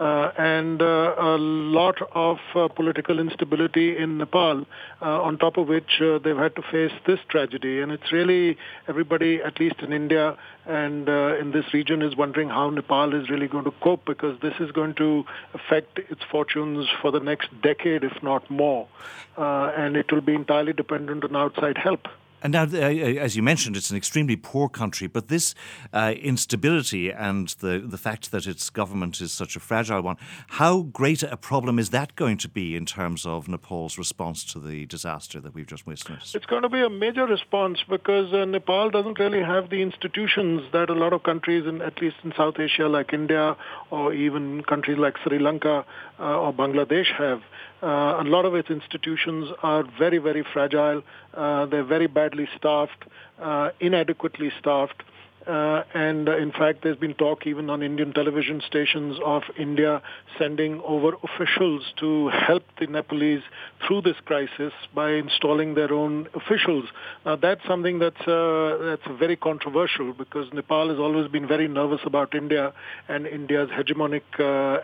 Uh, 0.00 0.32
and 0.38 0.80
uh, 0.80 1.14
a 1.18 1.36
lot 1.36 2.00
of 2.12 2.38
uh, 2.54 2.68
political 2.68 3.20
instability 3.20 3.98
in 3.98 4.16
Nepal, 4.16 4.64
on 5.02 5.36
top 5.36 5.58
of 5.58 5.68
which 5.68 6.00
they've 6.24 6.38
had 6.38 6.56
to 6.56 6.62
face 6.62 6.92
this 7.06 7.20
tragedy. 7.28 7.82
And 7.82 7.92
it's 7.92 8.10
really 8.10 8.56
everybody, 8.88 9.42
at 9.42 9.60
least 9.60 9.80
in 9.80 9.92
India 9.92 10.38
and 10.64 11.06
in 11.06 11.50
this 11.52 11.74
region, 11.74 12.00
is 12.00 12.16
wondering 12.16 12.48
how 12.48 12.70
Nepal 12.70 13.14
is 13.14 13.28
really 13.28 13.46
going 13.46 13.64
to 13.64 13.74
cope 13.82 14.06
because 14.06 14.40
this 14.40 14.54
is 14.58 14.72
going 14.72 14.94
to 14.94 15.26
affect 15.52 15.98
its 15.98 16.22
fortunes 16.30 16.88
for 17.02 17.10
the 17.10 17.20
next 17.20 17.48
decade, 17.60 18.02
if 18.02 18.22
not 18.22 18.50
more. 18.50 18.88
and 19.36 19.98
it 19.98 20.10
will 20.10 20.22
be 20.22 20.34
entirely 20.34 20.72
dependent 20.72 21.24
on 21.24 21.36
outside 21.36 21.76
help. 21.76 22.08
And 22.42 22.52
now, 22.52 22.62
uh, 22.62 22.78
uh, 22.78 22.88
as 22.88 23.36
you 23.36 23.42
mentioned, 23.42 23.76
it's 23.76 23.90
an 23.90 23.96
extremely 23.96 24.36
poor 24.36 24.68
country, 24.68 25.06
but 25.06 25.28
this 25.28 25.54
uh, 25.92 26.14
instability 26.20 27.10
and 27.10 27.48
the, 27.60 27.82
the 27.84 27.98
fact 27.98 28.30
that 28.30 28.46
its 28.46 28.70
government 28.70 29.20
is 29.20 29.32
such 29.32 29.56
a 29.56 29.60
fragile 29.60 30.00
one, 30.02 30.16
how 30.48 30.82
great 30.82 31.22
a 31.22 31.36
problem 31.36 31.78
is 31.78 31.90
that 31.90 32.16
going 32.16 32.38
to 32.38 32.48
be 32.48 32.76
in 32.76 32.86
terms 32.86 33.26
of 33.26 33.48
Nepal's 33.48 33.98
response 33.98 34.44
to 34.52 34.58
the 34.58 34.86
disaster 34.86 35.40
that 35.40 35.54
we've 35.54 35.66
just 35.66 35.86
witnessed? 35.86 36.34
It's 36.34 36.46
going 36.46 36.62
to 36.62 36.68
be 36.68 36.80
a 36.80 36.90
major 36.90 37.26
response 37.26 37.80
because 37.88 38.32
uh, 38.32 38.44
Nepal 38.44 38.90
doesn't 38.90 39.18
really 39.18 39.42
have 39.42 39.70
the 39.70 39.82
institutions 39.82 40.62
that 40.72 40.90
a 40.90 40.94
lot 40.94 41.12
of 41.12 41.22
countries, 41.22 41.66
in, 41.66 41.82
at 41.82 42.00
least 42.00 42.16
in 42.24 42.32
South 42.36 42.58
Asia 42.58 42.88
like 42.88 43.12
India 43.12 43.56
or 43.90 44.12
even 44.14 44.62
countries 44.62 44.98
like 44.98 45.16
Sri 45.22 45.38
Lanka 45.38 45.84
uh, 46.18 46.22
or 46.22 46.52
Bangladesh 46.52 47.12
have. 47.16 47.42
Uh, 47.82 48.20
a 48.20 48.24
lot 48.24 48.44
of 48.44 48.54
its 48.54 48.68
institutions 48.70 49.48
are 49.62 49.84
very, 49.98 50.18
very 50.18 50.44
fragile. 50.52 51.02
Uh, 51.34 51.66
they're 51.66 51.84
very 51.84 52.06
badly 52.06 52.46
staffed, 52.56 53.04
uh, 53.40 53.70
inadequately 53.80 54.52
staffed. 54.58 55.02
Uh, 55.46 55.82
and 55.94 56.28
uh, 56.28 56.36
in 56.36 56.52
fact, 56.52 56.80
there's 56.82 56.98
been 56.98 57.14
talk 57.14 57.46
even 57.46 57.70
on 57.70 57.82
Indian 57.82 58.12
television 58.12 58.60
stations 58.66 59.18
of 59.24 59.42
India 59.58 60.02
sending 60.38 60.82
over 60.86 61.12
officials 61.24 61.82
to 61.98 62.28
help 62.28 62.62
the 62.78 62.86
Nepalese 62.86 63.42
through 63.86 64.02
this 64.02 64.16
crisis 64.26 64.72
by 64.94 65.12
installing 65.12 65.74
their 65.74 65.92
own 65.94 66.28
officials. 66.34 66.84
Now, 67.24 67.36
that's 67.36 67.62
something 67.66 67.98
that's 67.98 68.20
uh, 68.28 68.76
that's 68.82 69.18
very 69.18 69.36
controversial 69.36 70.12
because 70.12 70.52
Nepal 70.52 70.90
has 70.90 70.98
always 70.98 71.28
been 71.28 71.48
very 71.48 71.68
nervous 71.68 72.00
about 72.04 72.34
India 72.34 72.74
and 73.08 73.26
India's 73.26 73.70
hegemonic 73.70 74.22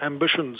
ambitions. 0.02 0.59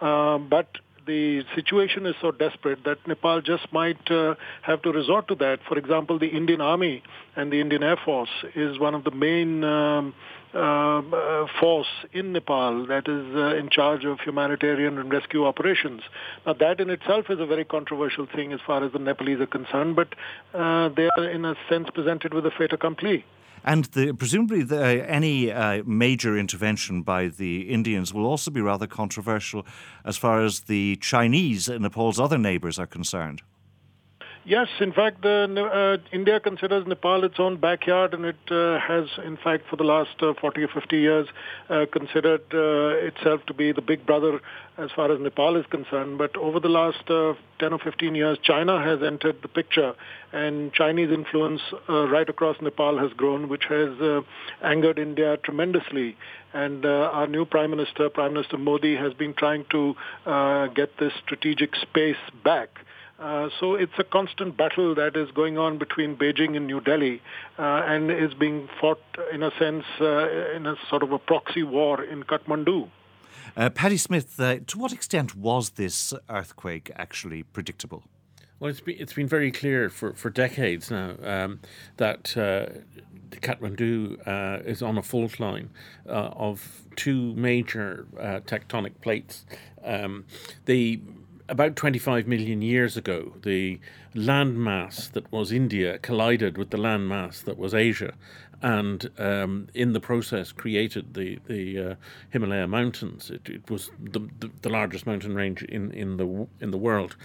But 0.00 0.68
the 1.06 1.42
situation 1.54 2.06
is 2.06 2.14
so 2.20 2.30
desperate 2.30 2.84
that 2.84 2.98
Nepal 3.06 3.40
just 3.40 3.72
might 3.72 4.10
uh, 4.10 4.34
have 4.62 4.82
to 4.82 4.92
resort 4.92 5.28
to 5.28 5.34
that. 5.36 5.60
For 5.68 5.78
example, 5.78 6.18
the 6.18 6.28
Indian 6.28 6.60
Army 6.60 7.02
and 7.36 7.52
the 7.52 7.60
Indian 7.60 7.82
Air 7.82 7.98
Force 8.04 8.30
is 8.54 8.78
one 8.78 8.94
of 8.94 9.04
the 9.04 9.10
main 9.10 9.64
um, 9.64 10.14
uh, 10.52 11.46
force 11.60 11.86
in 12.12 12.32
Nepal 12.32 12.86
that 12.86 13.06
is 13.06 13.36
uh, 13.36 13.56
in 13.56 13.68
charge 13.70 14.04
of 14.04 14.18
humanitarian 14.20 14.98
and 14.98 15.12
rescue 15.12 15.46
operations. 15.46 16.02
Now, 16.44 16.54
that 16.54 16.80
in 16.80 16.90
itself 16.90 17.26
is 17.30 17.38
a 17.40 17.46
very 17.46 17.64
controversial 17.64 18.26
thing 18.26 18.52
as 18.52 18.60
far 18.66 18.84
as 18.84 18.92
the 18.92 18.98
Nepalese 18.98 19.40
are 19.40 19.46
concerned, 19.46 19.96
but 19.96 20.08
uh, 20.54 20.88
they 20.88 21.08
are, 21.16 21.30
in 21.30 21.44
a 21.44 21.54
sense, 21.68 21.88
presented 21.94 22.34
with 22.34 22.46
a 22.46 22.50
fait 22.50 22.72
accompli. 22.72 23.24
And 23.64 23.84
the, 23.86 24.12
presumably, 24.12 24.62
the, 24.62 24.82
uh, 24.82 25.04
any 25.06 25.52
uh, 25.52 25.82
major 25.84 26.38
intervention 26.38 27.02
by 27.02 27.28
the 27.28 27.62
Indians 27.68 28.14
will 28.14 28.26
also 28.26 28.50
be 28.50 28.60
rather 28.60 28.86
controversial 28.86 29.66
as 30.04 30.16
far 30.16 30.42
as 30.42 30.60
the 30.60 30.96
Chinese, 30.96 31.68
and 31.68 31.82
Nepal's 31.82 32.18
other 32.18 32.38
neighbours, 32.38 32.78
are 32.78 32.86
concerned. 32.86 33.42
Yes, 34.50 34.66
in 34.80 34.92
fact, 34.92 35.24
uh, 35.24 35.46
India 36.12 36.40
considers 36.40 36.84
Nepal 36.84 37.22
its 37.22 37.36
own 37.38 37.58
backyard, 37.58 38.14
and 38.14 38.24
it 38.24 38.50
uh, 38.50 38.80
has, 38.80 39.04
in 39.24 39.36
fact, 39.36 39.62
for 39.70 39.76
the 39.76 39.84
last 39.84 40.20
uh, 40.20 40.34
40 40.40 40.64
or 40.64 40.68
50 40.74 40.98
years, 40.98 41.28
uh, 41.68 41.86
considered 41.92 42.42
itself 42.50 43.42
to 43.46 43.54
be 43.54 43.70
the 43.70 43.80
big 43.80 44.04
brother 44.04 44.40
as 44.76 44.90
far 44.96 45.12
as 45.12 45.20
Nepal 45.20 45.54
is 45.54 45.64
concerned. 45.66 46.18
But 46.18 46.36
over 46.36 46.58
the 46.58 46.68
last 46.68 47.08
uh, 47.08 47.34
10 47.60 47.74
or 47.74 47.78
15 47.78 48.16
years, 48.16 48.38
China 48.42 48.82
has 48.82 48.98
entered 49.06 49.36
the 49.40 49.46
picture, 49.46 49.94
and 50.32 50.72
Chinese 50.72 51.12
influence 51.12 51.60
right 51.88 52.28
across 52.28 52.56
Nepal 52.60 52.98
has 52.98 53.12
grown, 53.12 53.48
which 53.48 53.66
has 53.68 54.24
angered 54.64 54.98
India 54.98 55.36
tremendously. 55.44 56.16
And 56.52 56.84
our 56.84 57.28
new 57.28 57.44
Prime 57.44 57.70
Minister, 57.70 58.10
Prime 58.10 58.32
Minister 58.32 58.58
Modi, 58.58 58.96
has 58.96 59.14
been 59.14 59.32
trying 59.32 59.64
to 59.70 59.94
get 60.74 60.98
this 60.98 61.12
strategic 61.24 61.76
space 61.76 62.16
back. 62.42 62.80
Uh, 63.20 63.50
so 63.60 63.74
it's 63.74 63.92
a 63.98 64.04
constant 64.04 64.56
battle 64.56 64.94
that 64.94 65.14
is 65.14 65.30
going 65.32 65.58
on 65.58 65.76
between 65.76 66.16
Beijing 66.16 66.56
and 66.56 66.66
New 66.66 66.80
Delhi 66.80 67.20
uh, 67.58 67.82
and 67.84 68.10
is 68.10 68.32
being 68.32 68.66
fought, 68.80 69.02
in 69.30 69.42
a 69.42 69.50
sense, 69.58 69.84
uh, 70.00 70.56
in 70.56 70.66
a 70.66 70.74
sort 70.88 71.02
of 71.02 71.12
a 71.12 71.18
proxy 71.18 71.62
war 71.62 72.02
in 72.02 72.22
Kathmandu. 72.24 72.88
Uh, 73.56 73.68
Paddy 73.68 73.98
Smyth, 73.98 74.40
uh, 74.40 74.60
to 74.66 74.78
what 74.78 74.92
extent 74.92 75.36
was 75.36 75.70
this 75.70 76.14
earthquake 76.30 76.90
actually 76.96 77.42
predictable? 77.42 78.04
Well, 78.58 78.70
it's 78.70 78.80
been, 78.80 78.96
it's 78.98 79.12
been 79.12 79.28
very 79.28 79.50
clear 79.50 79.90
for, 79.90 80.14
for 80.14 80.30
decades 80.30 80.90
now 80.90 81.14
um, 81.22 81.60
that 81.96 82.36
uh, 82.36 82.66
Kathmandu 83.30 84.26
uh, 84.26 84.62
is 84.64 84.82
on 84.82 84.98
a 84.98 85.02
fault 85.02 85.40
line 85.40 85.70
uh, 86.06 86.30
of 86.36 86.82
two 86.96 87.34
major 87.34 88.06
uh, 88.18 88.40
tectonic 88.40 89.00
plates. 89.00 89.46
Um, 89.82 90.24
the 90.66 91.00
about 91.50 91.76
25 91.76 92.26
million 92.26 92.62
years 92.62 92.96
ago, 92.96 93.34
the 93.42 93.80
landmass 94.14 95.10
that 95.12 95.30
was 95.32 95.52
India 95.52 95.98
collided 95.98 96.56
with 96.56 96.70
the 96.70 96.78
landmass 96.78 97.44
that 97.44 97.58
was 97.58 97.74
Asia, 97.74 98.14
and 98.62 99.10
um, 99.18 99.68
in 99.74 99.92
the 99.92 100.00
process 100.00 100.52
created 100.52 101.14
the 101.14 101.38
the 101.46 101.78
uh, 101.78 101.94
Himalaya 102.30 102.68
mountains. 102.68 103.30
It, 103.30 103.48
it 103.48 103.70
was 103.70 103.90
the, 103.98 104.20
the, 104.38 104.50
the, 104.62 104.68
largest 104.68 105.06
mountain 105.06 105.34
range 105.34 105.62
in, 105.62 105.90
in 105.92 106.16
the 106.18 106.46
in 106.60 106.70
the 106.70 106.78
world, 106.78 107.16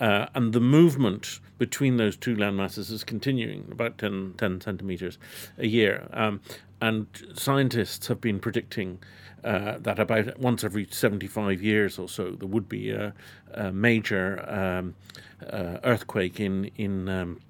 uh, 0.00 0.26
and 0.34 0.52
the 0.52 0.60
movement 0.60 1.40
between 1.58 1.96
those 1.96 2.16
two 2.16 2.36
landmasses 2.36 2.90
is 2.90 3.04
continuing 3.04 3.68
about 3.70 3.98
10, 3.98 4.34
10 4.36 4.60
centimeters 4.60 5.18
a 5.58 5.66
year. 5.66 6.08
Um, 6.12 6.40
and 6.80 7.06
scientists 7.34 8.08
have 8.08 8.20
been 8.20 8.40
predicting 8.40 8.98
uh, 9.44 9.78
that 9.78 9.98
about 9.98 10.38
once 10.38 10.64
every 10.64 10.86
75 10.90 11.62
years 11.62 11.98
or 11.98 12.08
so 12.08 12.30
there 12.30 12.48
would 12.48 12.68
be 12.68 12.90
a, 12.90 13.12
a 13.52 13.72
major 13.72 14.44
um, 14.48 14.94
uh, 15.50 15.78
earthquake 15.84 16.38
in 16.40 16.70
in 16.76 17.08
um, 17.08 17.40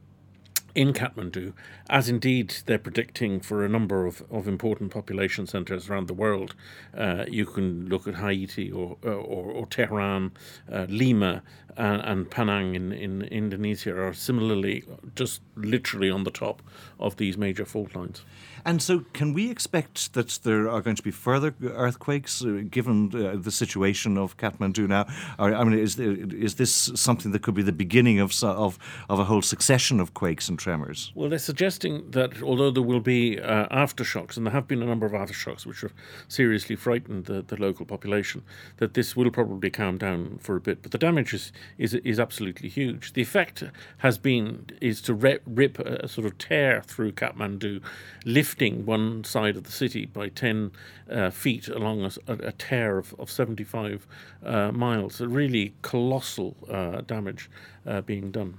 in 0.74 0.92
Kathmandu, 0.92 1.52
as 1.90 2.08
indeed 2.08 2.54
they're 2.66 2.78
predicting 2.78 3.40
for 3.40 3.64
a 3.64 3.68
number 3.68 4.06
of, 4.06 4.22
of 4.30 4.48
important 4.48 4.90
population 4.90 5.46
centres 5.46 5.90
around 5.90 6.06
the 6.08 6.14
world. 6.14 6.54
Uh, 6.96 7.24
you 7.28 7.44
can 7.44 7.88
look 7.88 8.06
at 8.06 8.14
Haiti 8.14 8.70
or, 8.70 8.96
or, 9.02 9.10
or 9.10 9.66
Tehran, 9.66 10.32
uh, 10.72 10.86
Lima, 10.88 11.42
and, 11.76 12.02
and 12.02 12.30
Penang 12.30 12.74
in, 12.74 12.92
in 12.92 13.22
Indonesia 13.22 13.98
are 14.00 14.14
similarly 14.14 14.84
just 15.14 15.42
literally 15.56 16.10
on 16.10 16.24
the 16.24 16.30
top 16.30 16.62
of 16.98 17.16
these 17.16 17.36
major 17.36 17.64
fault 17.64 17.94
lines. 17.94 18.22
And 18.64 18.80
so, 18.80 19.04
can 19.12 19.32
we 19.32 19.50
expect 19.50 20.12
that 20.14 20.38
there 20.42 20.68
are 20.68 20.80
going 20.80 20.96
to 20.96 21.02
be 21.02 21.10
further 21.10 21.54
earthquakes, 21.62 22.44
uh, 22.44 22.62
given 22.70 23.10
uh, 23.14 23.36
the 23.36 23.50
situation 23.50 24.16
of 24.16 24.36
Kathmandu 24.36 24.88
now? 24.88 25.06
Or, 25.38 25.54
I 25.54 25.64
mean, 25.64 25.78
is 25.78 25.96
there, 25.96 26.12
is 26.12 26.54
this 26.56 26.90
something 26.94 27.32
that 27.32 27.42
could 27.42 27.54
be 27.54 27.62
the 27.62 27.72
beginning 27.72 28.20
of, 28.20 28.32
of 28.42 28.78
of 29.08 29.18
a 29.18 29.24
whole 29.24 29.42
succession 29.42 30.00
of 30.00 30.14
quakes 30.14 30.48
and 30.48 30.58
tremors? 30.58 31.12
Well, 31.14 31.28
they're 31.28 31.38
suggesting 31.38 32.10
that 32.10 32.42
although 32.42 32.70
there 32.70 32.82
will 32.82 33.00
be 33.00 33.40
uh, 33.40 33.66
aftershocks, 33.68 34.36
and 34.36 34.46
there 34.46 34.52
have 34.52 34.68
been 34.68 34.82
a 34.82 34.86
number 34.86 35.06
of 35.06 35.12
aftershocks 35.12 35.66
which 35.66 35.80
have 35.80 35.92
seriously 36.28 36.76
frightened 36.76 37.26
the, 37.26 37.42
the 37.42 37.56
local 37.56 37.86
population, 37.86 38.42
that 38.78 38.94
this 38.94 39.16
will 39.16 39.30
probably 39.30 39.70
calm 39.70 39.98
down 39.98 40.38
for 40.40 40.56
a 40.56 40.60
bit. 40.60 40.82
But 40.82 40.92
the 40.92 40.98
damage 40.98 41.34
is 41.34 41.52
is, 41.78 41.94
is 41.94 42.20
absolutely 42.20 42.68
huge. 42.68 43.12
The 43.12 43.22
effect 43.22 43.64
has 43.98 44.18
been 44.18 44.66
is 44.80 45.00
to 45.02 45.14
rip, 45.14 45.42
rip 45.46 45.78
a, 45.78 46.08
sort 46.08 46.26
of 46.26 46.38
tear 46.38 46.82
through 46.82 47.12
Kathmandu, 47.12 47.82
lift 48.24 48.51
lifting 48.52 48.84
one 48.84 49.24
side 49.24 49.56
of 49.56 49.64
the 49.64 49.72
city 49.72 50.04
by 50.04 50.28
10 50.28 50.72
uh, 51.10 51.30
feet 51.30 51.68
along 51.68 52.04
a, 52.04 52.32
a, 52.32 52.52
tear 52.52 52.98
of, 52.98 53.14
of 53.18 53.30
75 53.30 54.06
uh, 54.44 54.70
miles. 54.72 55.22
A 55.22 55.28
really 55.28 55.72
colossal 55.80 56.54
uh, 56.68 57.00
damage 57.00 57.48
uh, 57.86 58.02
being 58.02 58.30
done. 58.30 58.58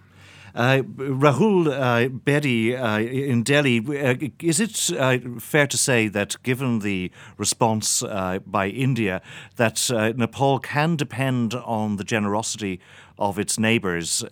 Uh, 0.55 0.81
Rahul 0.97 1.67
uh, 1.67 2.09
Bedi 2.09 2.73
uh, 2.73 3.01
in 3.01 3.43
Delhi, 3.43 3.79
uh, 3.79 4.15
is 4.41 4.59
it 4.59 4.75
fair 5.39 5.67
to 5.67 5.77
say 5.77 6.07
that 6.07 6.41
given 6.41 6.79
the 6.79 7.11
response 7.37 8.01
by 8.47 8.69
India, 8.69 9.21
that 9.57 9.91
Nepal 10.15 10.57
can 10.57 10.95
depend 10.95 11.53
on 11.53 11.97
the 11.97 12.03
generosity 12.03 12.79
of 13.19 13.37
its 13.37 13.59
neighbours, 13.59 14.23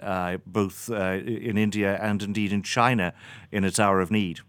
both 0.47 0.89
in 0.89 1.57
India 1.57 1.99
and 2.01 2.23
indeed 2.23 2.51
in 2.51 2.63
China, 2.63 3.13
in 3.51 3.63
its 3.63 3.79
hour 3.79 4.01
of 4.01 4.09
need? 4.09 4.41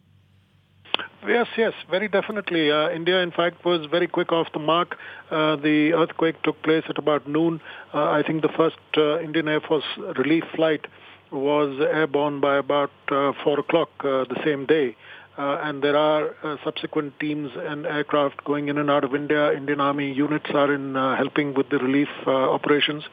Yes, 1.26 1.46
yes, 1.56 1.72
very 1.88 2.08
definitely. 2.08 2.70
Uh, 2.70 2.90
India, 2.90 3.20
in 3.20 3.30
fact, 3.30 3.64
was 3.64 3.86
very 3.90 4.08
quick 4.08 4.32
off 4.32 4.48
the 4.52 4.58
mark. 4.58 4.96
Uh, 5.30 5.56
the 5.56 5.92
earthquake 5.94 6.42
took 6.42 6.60
place 6.62 6.82
at 6.88 6.98
about 6.98 7.28
noon. 7.28 7.60
Uh, 7.94 8.10
I 8.10 8.22
think 8.26 8.42
the 8.42 8.48
first 8.48 8.76
uh, 8.96 9.20
Indian 9.20 9.48
Air 9.48 9.60
Force 9.60 9.84
relief 10.18 10.44
flight 10.56 10.86
was 11.30 11.80
airborne 11.80 12.40
by 12.40 12.56
about 12.58 12.90
uh, 13.10 13.32
4 13.44 13.60
o'clock 13.60 13.88
uh, 14.00 14.24
the 14.24 14.40
same 14.44 14.66
day. 14.66 14.96
and 15.38 15.82
there 15.82 15.96
are 15.96 16.24
subsequent 16.62 17.18
teams 17.18 17.50
and 17.56 17.86
aircraft 17.86 18.42
going 18.44 18.68
in 18.68 18.76
and 18.76 18.90
out 18.90 19.04
of 19.04 19.14
India. 19.14 19.52
Indian 19.52 19.80
Army 19.80 20.12
units 20.12 20.50
are 20.52 20.74
in 20.74 20.94
helping 20.94 21.54
with 21.54 21.70
the 21.70 21.78
relief 21.78 22.10
operations. 22.26 23.04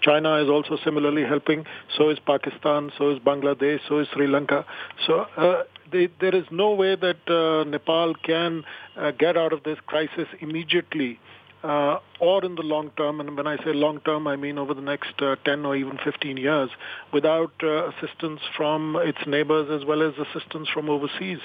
China 0.00 0.36
is 0.42 0.48
also 0.48 0.78
similarly 0.84 1.24
helping. 1.24 1.66
So 1.96 2.08
is 2.10 2.18
Pakistan. 2.20 2.90
So 2.96 3.10
is 3.10 3.18
Bangladesh. 3.18 3.80
So 3.88 3.98
is 3.98 4.08
Sri 4.14 4.26
Lanka. 4.26 4.64
So 5.06 5.26
uh, 5.36 5.64
they, 5.90 6.08
there 6.20 6.34
is 6.34 6.44
no 6.50 6.72
way 6.72 6.96
that 6.96 7.28
uh, 7.28 7.64
Nepal 7.68 8.14
can 8.14 8.64
uh, 8.96 9.10
get 9.12 9.36
out 9.36 9.52
of 9.52 9.62
this 9.62 9.78
crisis 9.86 10.28
immediately 10.40 11.18
uh, 11.62 11.98
or 12.20 12.44
in 12.44 12.54
the 12.54 12.62
long 12.62 12.90
term. 12.96 13.20
And 13.20 13.36
when 13.36 13.46
I 13.46 13.56
say 13.64 13.72
long 13.72 14.00
term, 14.00 14.26
I 14.26 14.36
mean 14.36 14.58
over 14.58 14.74
the 14.74 14.82
next 14.82 15.20
uh, 15.20 15.36
10 15.44 15.64
or 15.64 15.76
even 15.76 15.98
15 16.04 16.36
years 16.36 16.70
without 17.12 17.52
uh, 17.62 17.90
assistance 17.90 18.40
from 18.56 18.96
its 18.96 19.18
neighbors 19.26 19.68
as 19.70 19.86
well 19.86 20.02
as 20.02 20.14
assistance 20.18 20.68
from 20.68 20.88
overseas. 20.88 21.40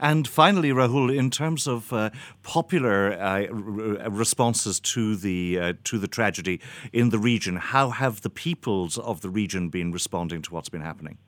And 0.00 0.26
finally, 0.26 0.70
Rahul, 0.70 1.14
in 1.14 1.30
terms 1.30 1.68
of 1.68 1.92
uh, 1.92 2.10
popular 2.42 3.10
responses 4.08 4.80
to 4.80 5.14
the 5.14 5.74
to 5.84 5.98
the 5.98 6.08
tragedy 6.08 6.60
in 6.92 7.10
the 7.10 7.18
region, 7.18 7.56
how 7.56 7.90
have 7.90 8.22
the 8.22 8.30
peoples 8.30 8.98
of 8.98 9.20
the 9.20 9.30
region 9.30 9.68
been 9.68 9.92
responding 9.92 10.42
to 10.42 10.54
what's 10.54 10.70
been 10.70 10.80
happening? 10.80 11.18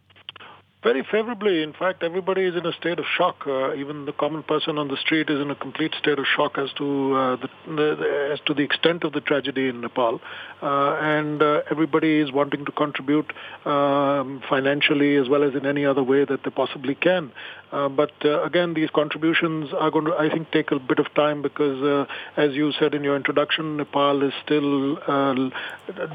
Very 0.87 1.03
favorably. 1.03 1.65
In 1.65 1.73
fact, 1.73 2.05
everybody 2.05 2.43
is 2.45 2.55
in 2.55 2.65
a 2.65 2.73
state 2.73 3.01
of 3.01 3.07
shock. 3.19 3.45
Uh, 3.45 3.75
even 3.75 4.05
the 4.05 4.13
common 4.13 4.45
person 4.45 4.79
on 4.79 4.87
the 4.87 4.97
street 4.97 5.29
is 5.29 5.41
in 5.41 5.51
a 5.51 5.57
complete 5.57 5.93
state 5.99 6.17
of 6.17 6.25
shock 6.37 6.59
as 6.59 6.73
to 6.75 7.13
uh, 7.13 7.37
the, 7.37 7.49
the, 7.67 8.29
as 8.33 8.39
to 8.47 8.55
the 8.55 8.63
extent 8.63 9.03
of 9.03 9.13
the 9.13 9.21
tragedy 9.21 9.69
in 9.69 9.81
Nepal, 9.81 10.21
uh, 10.63 10.97
and 11.01 11.43
uh, 11.43 11.63
everybody 11.73 12.21
is 12.21 12.31
wanting 12.31 12.65
to 12.67 12.71
contribute 12.71 13.33
um, 13.65 14.41
financially 14.49 15.17
as 15.17 15.29
well 15.29 15.43
as 15.43 15.57
in 15.57 15.67
any 15.67 15.85
other 15.85 16.05
way 16.05 16.25
that 16.25 16.45
they 16.45 16.51
possibly 16.51 16.95
can. 16.95 17.33
Uh, 17.73 17.89
but 17.89 18.13
uh, 18.25 18.45
again, 18.45 18.75
these 18.75 18.89
contributions 18.91 19.71
are 19.77 19.91
going 19.91 20.05
to, 20.05 20.15
I 20.15 20.29
think, 20.29 20.53
take 20.53 20.71
a 20.71 20.79
bit 20.79 21.01
of 21.01 21.13
time 21.15 21.43
because, 21.43 22.07
as 22.37 22.53
you 22.53 22.71
said 22.79 22.95
in 22.95 23.03
your 23.03 23.17
introduction, 23.17 23.77
Nepal 23.77 24.23
is 24.23 24.33
still 24.45 24.99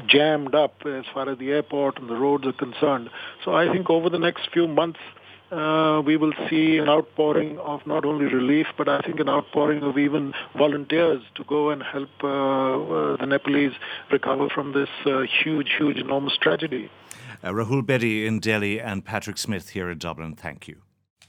jammed 0.08 0.54
up 0.54 0.74
as 0.86 1.04
far 1.12 1.28
as 1.28 1.36
the 1.36 1.50
airport 1.50 1.98
and 1.98 2.08
the 2.08 2.16
roads 2.16 2.46
are 2.46 2.54
concerned. 2.54 3.10
So 3.44 3.54
I 3.54 3.70
think 3.70 3.90
over 3.90 4.08
the 4.08 4.18
next 4.18 4.48
few 4.50 4.61
few 4.62 4.68
months, 4.68 5.00
uh, 5.50 6.00
we 6.04 6.16
will 6.16 6.32
see 6.48 6.78
an 6.78 6.88
outpouring 6.88 7.58
of 7.58 7.86
not 7.86 8.04
only 8.04 8.26
relief, 8.26 8.66
but 8.78 8.88
I 8.88 9.00
think 9.00 9.20
an 9.20 9.28
outpouring 9.28 9.82
of 9.82 9.98
even 9.98 10.32
volunteers 10.56 11.22
to 11.34 11.44
go 11.44 11.70
and 11.70 11.82
help 11.82 12.10
uh, 12.22 12.28
uh, 12.28 13.16
the 13.16 13.26
Nepalese 13.26 13.74
recover 14.10 14.48
from 14.48 14.72
this 14.72 14.88
uh, 15.04 15.22
huge, 15.42 15.70
huge, 15.76 15.98
enormous 15.98 16.36
tragedy. 16.38 16.90
Uh, 17.44 17.50
Rahul 17.50 17.82
Bedi 17.82 18.24
in 18.24 18.38
Delhi 18.38 18.80
and 18.80 19.04
Patrick 19.04 19.36
Smyth 19.36 19.70
here 19.70 19.90
in 19.90 19.98
Dublin. 19.98 20.34
Thank 20.34 20.68
you. 20.68 20.82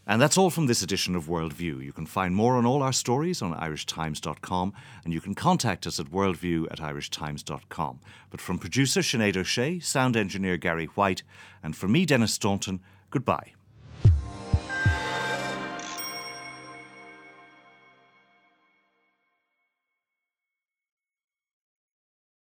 And 0.06 0.22
that's 0.22 0.38
all 0.38 0.50
from 0.50 0.67
this 0.67 0.82
edition 0.82 1.15
of 1.15 1.28
Worldview. 1.28 1.82
You 1.82 1.93
can 1.93 2.06
find 2.06 2.36
more 2.36 2.58
on 2.58 2.65
all 2.65 2.84
our 2.84 2.91
stories 2.91 3.41
on 3.41 3.54
irishtimes.com 3.54 4.74
and 5.06 5.13
you 5.13 5.22
can 5.22 5.34
contact 5.34 5.88
us 5.88 5.98
at 5.98 6.08
worldview 6.08 6.67
at 6.69 6.80
irishtimes.com. 6.80 8.02
But 8.30 8.41
from 8.41 8.60
producer 8.60 9.00
Sinead 9.00 9.38
O'Shea, 9.38 9.80
sound 9.80 10.17
engineer 10.17 10.58
Gary 10.58 10.88
White, 10.88 11.24
and 11.63 11.74
from 11.76 11.93
me, 11.93 12.06
Denis 12.06 12.34
Staunton, 12.34 12.82
Goodbye. 13.13 13.54